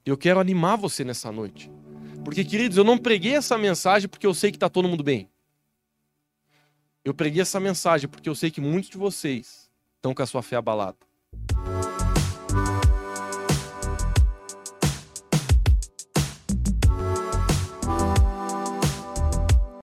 [0.06, 1.70] Eu quero animar você nessa noite.
[2.26, 5.30] Porque, queridos, eu não preguei essa mensagem porque eu sei que está todo mundo bem.
[7.06, 10.42] Eu preguei essa mensagem porque eu sei que muitos de vocês estão com a sua
[10.42, 10.98] fé abalada.